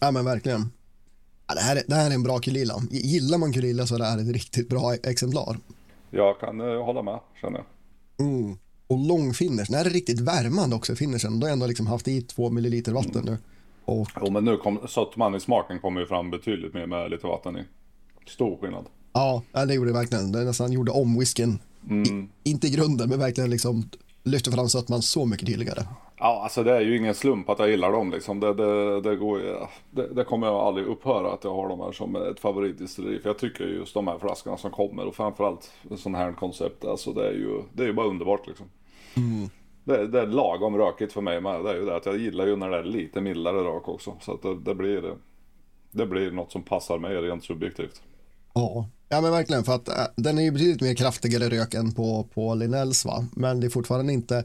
ja 0.00 0.10
men 0.10 0.24
verkligen 0.24 0.60
ja, 1.48 1.54
det, 1.54 1.60
här 1.60 1.76
är, 1.76 1.82
det 1.86 1.94
här 1.94 2.10
är 2.10 2.14
en 2.14 2.22
bra 2.22 2.38
kulilla 2.38 2.74
gillar 2.90 3.38
man 3.38 3.52
kulilla 3.52 3.86
så 3.86 3.94
är 3.94 3.98
det 3.98 4.04
här 4.04 4.18
ett 4.18 4.32
riktigt 4.32 4.68
bra 4.68 4.94
exemplar 4.94 5.56
Jag 6.10 6.40
kan 6.40 6.60
eh, 6.60 6.84
hålla 6.84 7.02
med 7.02 7.20
känner 7.40 7.58
jag. 7.58 8.26
Mm. 8.26 8.56
Och 8.86 8.98
lång 8.98 9.34
finish. 9.34 9.66
Den 9.68 9.78
här 9.78 9.84
är 9.84 9.90
riktigt 9.90 10.20
värmande 10.20 10.76
också 10.76 10.94
finishen. 10.94 11.40
Då 11.40 11.44
har 11.44 11.48
jag 11.48 11.52
ändå 11.52 11.66
liksom 11.66 11.86
haft 11.86 12.08
i 12.08 12.22
två 12.22 12.50
milliliter 12.50 12.92
vatten 12.92 13.24
nu. 13.24 13.38
Och 13.84 14.08
Jo 14.20 14.30
men 14.30 14.44
nu 14.44 14.56
kom 14.56 14.80
sötman 14.88 15.34
i 15.34 15.40
smaken 15.40 15.80
kommer 15.80 16.00
ju 16.00 16.06
fram 16.06 16.30
betydligt 16.30 16.74
mer 16.74 16.86
med 16.86 17.10
lite 17.10 17.26
vatten 17.26 17.56
i. 17.56 17.62
Stor 18.26 18.56
skillnad. 18.56 18.86
Ja, 19.12 19.42
det 19.52 19.74
gjorde 19.74 19.90
det 19.90 19.98
verkligen. 19.98 20.32
Det 20.32 20.44
nästan 20.44 20.72
gjorde 20.72 20.90
om 20.90 21.18
whiskyn. 21.18 21.58
Mm. 21.90 22.28
Inte 22.42 22.66
i 22.66 22.70
grunden, 22.70 23.08
men 23.08 23.18
verkligen 23.18 23.50
liksom 23.50 23.90
lyfte 24.24 24.50
fram 24.50 24.68
sötman 24.68 25.02
så 25.02 25.26
mycket 25.26 25.46
tydligare. 25.46 25.82
Ja, 26.18 26.40
alltså 26.42 26.62
det 26.62 26.76
är 26.76 26.80
ju 26.80 26.96
ingen 26.96 27.14
slump 27.14 27.48
att 27.48 27.58
jag 27.58 27.70
gillar 27.70 27.92
dem 27.92 28.10
liksom. 28.10 28.40
Det, 28.40 28.54
det, 28.54 29.00
det, 29.00 29.16
går, 29.16 29.40
det, 29.90 30.14
det 30.14 30.24
kommer 30.24 30.46
jag 30.46 30.56
aldrig 30.56 30.86
upphöra 30.86 31.32
att 31.32 31.44
jag 31.44 31.54
har 31.54 31.68
dem 31.68 31.80
här 31.80 31.92
som 31.92 32.16
ett 32.16 32.40
favoritdestilleri. 32.40 33.18
För 33.18 33.28
jag 33.28 33.38
tycker 33.38 33.64
just 33.64 33.94
de 33.94 34.08
här 34.08 34.18
flaskorna 34.18 34.56
som 34.56 34.70
kommer 34.70 35.04
och 35.06 35.14
framförallt 35.14 35.70
sån 35.96 36.14
här 36.14 36.32
koncept. 36.32 36.84
Alltså 36.84 37.12
det 37.12 37.28
är 37.28 37.32
ju, 37.32 37.62
det 37.72 37.82
är 37.82 37.86
ju 37.86 37.92
bara 37.92 38.06
underbart 38.06 38.46
liksom. 38.46 38.66
Mm. 39.16 39.48
Det, 39.84 40.06
det, 40.06 40.20
är 40.20 40.26
lagom 40.26 40.76
rökigt 40.76 41.12
för 41.12 41.20
mig 41.20 41.40
med. 41.40 41.64
Det 41.64 41.70
är 41.70 41.74
ju 41.74 41.84
det 41.84 41.96
att 41.96 42.06
jag 42.06 42.18
gillar 42.18 42.46
ju 42.46 42.56
när 42.56 42.70
det 42.70 42.78
är 42.78 42.84
lite 42.84 43.20
mildare 43.20 43.58
rök 43.58 43.88
också. 43.88 44.16
Så 44.20 44.34
att 44.34 44.42
det, 44.42 44.60
det 44.60 44.74
blir, 44.74 45.14
det 45.90 46.06
blir 46.06 46.30
något 46.30 46.52
som 46.52 46.62
passar 46.62 46.98
mig 46.98 47.16
rent 47.16 47.44
subjektivt. 47.44 48.02
Ja, 48.54 48.88
ja 49.10 49.20
men 49.20 49.30
verkligen 49.32 49.64
för 49.64 49.74
att 49.74 49.88
äh, 49.88 50.04
den 50.16 50.38
är 50.38 50.42
ju 50.42 50.50
betydligt 50.50 50.80
mer 50.80 50.94
kraftigare 50.94 51.48
rök 51.48 51.74
än 51.74 51.92
på, 51.92 52.28
på 52.34 52.54
Linnells 52.54 53.04
va. 53.04 53.26
Men 53.36 53.60
det 53.60 53.66
är 53.66 53.70
fortfarande 53.70 54.12
inte 54.12 54.44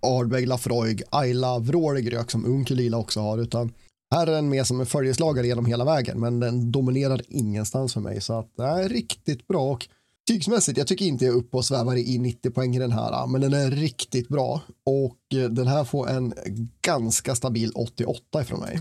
Ardbeg, 0.00 0.48
Lafroig, 0.48 1.02
Ayla, 1.10 1.58
vrålig 1.58 2.12
rök 2.12 2.30
som 2.30 2.46
unkelila 2.46 2.96
också 2.98 3.20
har, 3.20 3.38
utan 3.38 3.72
här 4.14 4.26
är 4.26 4.32
den 4.32 4.48
med 4.48 4.66
som 4.66 4.80
en 4.80 4.86
följeslagare 4.86 5.46
genom 5.46 5.66
hela 5.66 5.84
vägen, 5.84 6.20
men 6.20 6.40
den 6.40 6.72
dominerar 6.72 7.20
ingenstans 7.28 7.94
för 7.94 8.00
mig, 8.00 8.20
så 8.20 8.38
att 8.38 8.56
det 8.56 8.64
är 8.64 8.88
riktigt 8.88 9.48
bra. 9.48 9.72
Och 9.72 9.88
tygsmässigt, 10.28 10.78
jag 10.78 10.86
tycker 10.86 11.04
inte 11.04 11.24
jag 11.24 11.34
är 11.34 11.38
uppe 11.38 11.56
och 11.56 11.64
svävar 11.64 11.96
i 11.96 12.18
90 12.18 12.50
poäng 12.50 12.76
i 12.76 12.78
den 12.78 12.92
här, 12.92 13.26
men 13.26 13.40
den 13.40 13.52
är 13.52 13.70
riktigt 13.70 14.28
bra 14.28 14.60
och 14.84 15.18
den 15.50 15.66
här 15.66 15.84
får 15.84 16.10
en 16.10 16.34
ganska 16.82 17.34
stabil 17.34 17.72
88 17.74 18.42
ifrån 18.42 18.60
mig. 18.60 18.80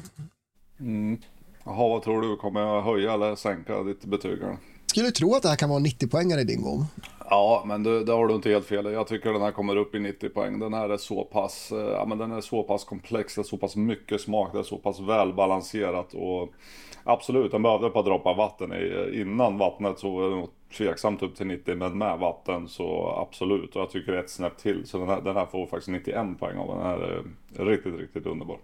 Mm. 0.80 1.18
Jaha, 1.64 1.90
vad 1.90 2.04
tror 2.04 2.22
du? 2.22 2.36
Kommer 2.36 2.62
jag 2.62 2.82
höja 2.82 3.14
eller 3.14 3.36
sänka 3.36 3.84
ditt 3.84 4.06
betyg? 4.06 4.40
Skulle 4.92 5.12
tro 5.12 5.36
att 5.36 5.44
det 5.44 5.50
här 5.50 5.56
kan 5.56 5.70
vara 5.70 5.80
90 5.80 6.08
poängare 6.08 6.42
i 6.42 6.44
din 6.44 6.62
gång. 6.62 6.86
Ja, 7.30 7.64
men 7.68 7.84
det, 7.84 8.04
det 8.04 8.12
har 8.12 8.28
du 8.28 8.36
inte 8.36 8.50
helt 8.50 8.66
fel 8.66 8.94
Jag 8.94 9.08
tycker 9.08 9.34
den 9.34 9.42
här 9.42 9.52
kommer 9.52 9.76
upp 9.76 9.96
i 9.96 10.00
90 10.00 10.30
poäng. 10.30 10.60
Den 10.60 10.74
här 10.74 10.90
är 10.90 10.98
så 10.98 11.24
pass, 11.24 11.72
eh, 11.72 11.78
ja, 11.78 12.06
men 12.06 12.18
den 12.18 12.32
är 12.32 12.42
så 12.42 12.64
pass 12.64 12.84
komplex, 12.84 13.36
det 13.36 13.42
är 13.42 13.44
så 13.44 13.58
pass 13.58 13.76
mycket 13.76 14.22
smak, 14.22 14.54
det 14.54 14.60
är 14.60 14.64
så 14.64 14.78
pass 14.78 15.00
välbalanserat 15.00 16.14
och 16.14 16.50
absolut, 17.04 17.52
den 17.52 17.62
behövde 17.64 17.88
ett 17.88 17.94
par 17.94 18.04
droppar 18.04 18.36
vatten 18.36 18.74
i. 18.74 19.22
Innan 19.22 19.58
vattnet 19.58 20.00
så 20.00 20.16
var 20.16 20.30
det 20.30 20.36
nog 20.36 20.50
tveksamt 20.78 21.24
upp 21.24 21.36
till 21.36 21.48
90, 21.48 21.76
men 21.76 21.98
med 21.98 22.20
vatten 22.20 22.68
så 22.68 23.16
absolut. 23.28 23.76
Och 23.76 23.82
jag 23.82 23.90
tycker 23.90 24.12
det 24.12 24.18
är 24.18 24.24
ett 24.24 24.30
snäpp 24.30 24.58
till. 24.58 24.88
Så 24.88 24.98
den 24.98 25.08
här, 25.08 25.22
den 25.22 25.36
här 25.36 25.46
får 25.46 25.68
faktiskt 25.68 25.88
91 25.88 26.40
poäng 26.40 26.58
av 26.58 26.68
den 26.68 26.86
här 26.86 27.24
är 27.58 27.66
riktigt, 27.66 28.00
riktigt 28.00 28.26
underbar. 28.26 28.58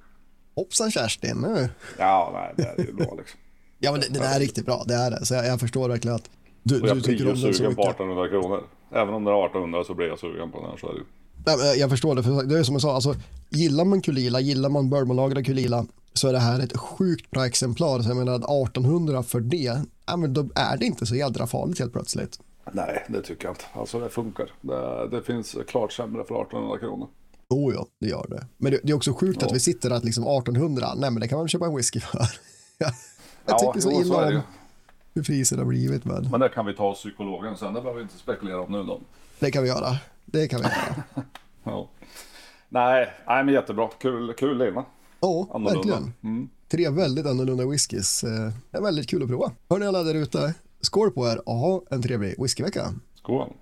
Hoppsan 0.55 0.91
Kerstin 0.91 1.37
nu. 1.37 1.69
Ja, 1.99 2.29
nej, 2.33 2.53
det 2.57 2.81
är 2.81 2.85
ju 2.85 2.93
bra 2.93 3.15
liksom. 3.17 3.39
Ja, 3.79 3.91
men 3.91 4.01
den 4.09 4.23
är 4.23 4.39
riktigt 4.39 4.65
bra, 4.65 4.83
det 4.87 4.93
är 4.93 5.11
det. 5.11 5.25
Så 5.25 5.33
jag, 5.33 5.45
jag 5.45 5.59
förstår 5.59 5.89
verkligen 5.89 6.15
att 6.15 6.29
du, 6.63 6.81
och 6.81 6.87
jag 6.87 6.97
blir 6.97 7.35
sugen 7.35 7.75
på 7.75 7.81
1800 7.81 8.29
kronor. 8.29 8.63
Även 8.91 9.13
om 9.13 9.23
det 9.23 9.31
är 9.31 9.45
1800 9.45 9.83
så 9.83 9.93
blir 9.93 10.07
jag 10.07 10.19
sugen 10.19 10.51
på 10.51 10.67
den 10.67 10.77
så 10.77 10.89
är 10.89 10.93
det 10.93 10.99
ju. 10.99 11.79
Jag 11.79 11.89
förstår 11.89 12.15
det, 12.15 12.23
för 12.23 12.43
det 12.43 12.59
är 12.59 12.63
som 12.63 12.75
jag 12.75 12.81
sa, 12.81 12.95
alltså, 12.95 13.15
gillar 13.49 13.85
man 13.85 14.01
Kulila, 14.01 14.39
gillar 14.39 14.69
man 14.69 14.89
bourbonlagrad 14.89 15.45
Kulila 15.45 15.85
så 16.13 16.27
är 16.27 16.33
det 16.33 16.39
här 16.39 16.59
ett 16.59 16.77
sjukt 16.77 17.31
bra 17.31 17.45
exemplar. 17.45 17.99
Så 18.01 18.09
jag 18.09 18.17
menar 18.17 18.35
1800 18.35 19.23
för 19.23 19.39
det, 19.39 19.81
ja, 20.05 20.17
men 20.17 20.33
då 20.33 20.49
är 20.55 20.77
det 20.77 20.85
inte 20.85 21.05
så 21.05 21.15
jädra 21.15 21.47
farligt 21.47 21.79
helt 21.79 21.93
plötsligt. 21.93 22.39
Nej, 22.71 23.05
det 23.09 23.21
tycker 23.21 23.45
jag 23.45 23.51
inte. 23.51 23.65
Alltså 23.73 23.99
det 23.99 24.09
funkar. 24.09 24.51
Det, 24.61 25.07
det 25.11 25.23
finns 25.23 25.55
klart 25.67 25.93
sämre 25.93 26.23
för 26.23 26.41
1800 26.41 26.79
kronor. 26.79 27.07
Oh 27.49 27.73
ja, 27.73 27.87
det 27.99 28.07
gör 28.07 28.25
det. 28.29 28.47
Men 28.57 28.71
det, 28.71 28.79
det 28.83 28.91
är 28.91 28.95
också 28.95 29.13
sjukt 29.13 29.41
ja. 29.41 29.47
att 29.47 29.55
vi 29.55 29.59
sitter 29.59 29.91
att 29.91 30.03
liksom 30.03 30.23
1800, 30.23 30.87
nej 30.95 31.11
men 31.11 31.21
det 31.21 31.27
kan 31.27 31.37
man 31.37 31.47
köpa 31.47 31.65
en 31.65 31.75
whisky 31.75 31.99
för. 31.99 32.19
jag 33.47 33.57
ja, 33.61 33.73
tycker 33.73 33.81
så 33.81 34.01
illa 34.01 34.27
om 34.27 34.41
hur 35.13 35.23
priset 35.23 35.57
har 35.57 35.65
blivit. 35.65 36.05
Men... 36.05 36.29
men 36.31 36.39
det 36.39 36.49
kan 36.49 36.65
vi 36.65 36.73
ta 36.73 36.89
hos 36.89 36.97
psykologen 36.99 37.57
sen, 37.57 37.73
det 37.73 37.81
behöver 37.81 37.97
vi 37.97 38.03
inte 38.03 38.17
spekulera 38.17 38.61
om 38.61 38.71
nu 38.71 38.83
då. 38.83 38.99
Det 39.39 39.51
kan 39.51 39.63
vi 39.63 39.69
göra. 39.69 39.97
Det 40.25 40.47
kan 40.47 40.59
vi 40.59 40.65
göra. 40.65 41.03
ja. 41.63 41.89
Nej, 42.69 43.13
nej, 43.27 43.43
men 43.43 43.53
jättebra. 43.53 43.89
Kul, 43.99 44.33
kul 44.33 44.57
lina. 44.57 44.85
Ja, 45.19 45.47
annorlunda. 45.53 45.89
verkligen. 45.89 46.13
Mm. 46.23 46.49
Tre 46.67 46.89
väldigt 46.89 47.25
annorlunda 47.25 47.65
whiskys. 47.65 48.21
Det 48.21 48.77
är 48.77 48.81
väldigt 48.81 49.09
kul 49.09 49.23
att 49.23 49.29
prova. 49.29 49.51
Hörni 49.69 49.85
alla 49.85 50.03
där 50.03 50.15
ute, 50.15 50.53
skål 50.81 51.11
på 51.11 51.27
er 51.27 51.49
och 51.49 51.55
ha 51.55 51.81
en 51.89 52.01
trevlig 52.01 52.35
whiskyvecka. 52.41 52.93
Skål. 53.15 53.53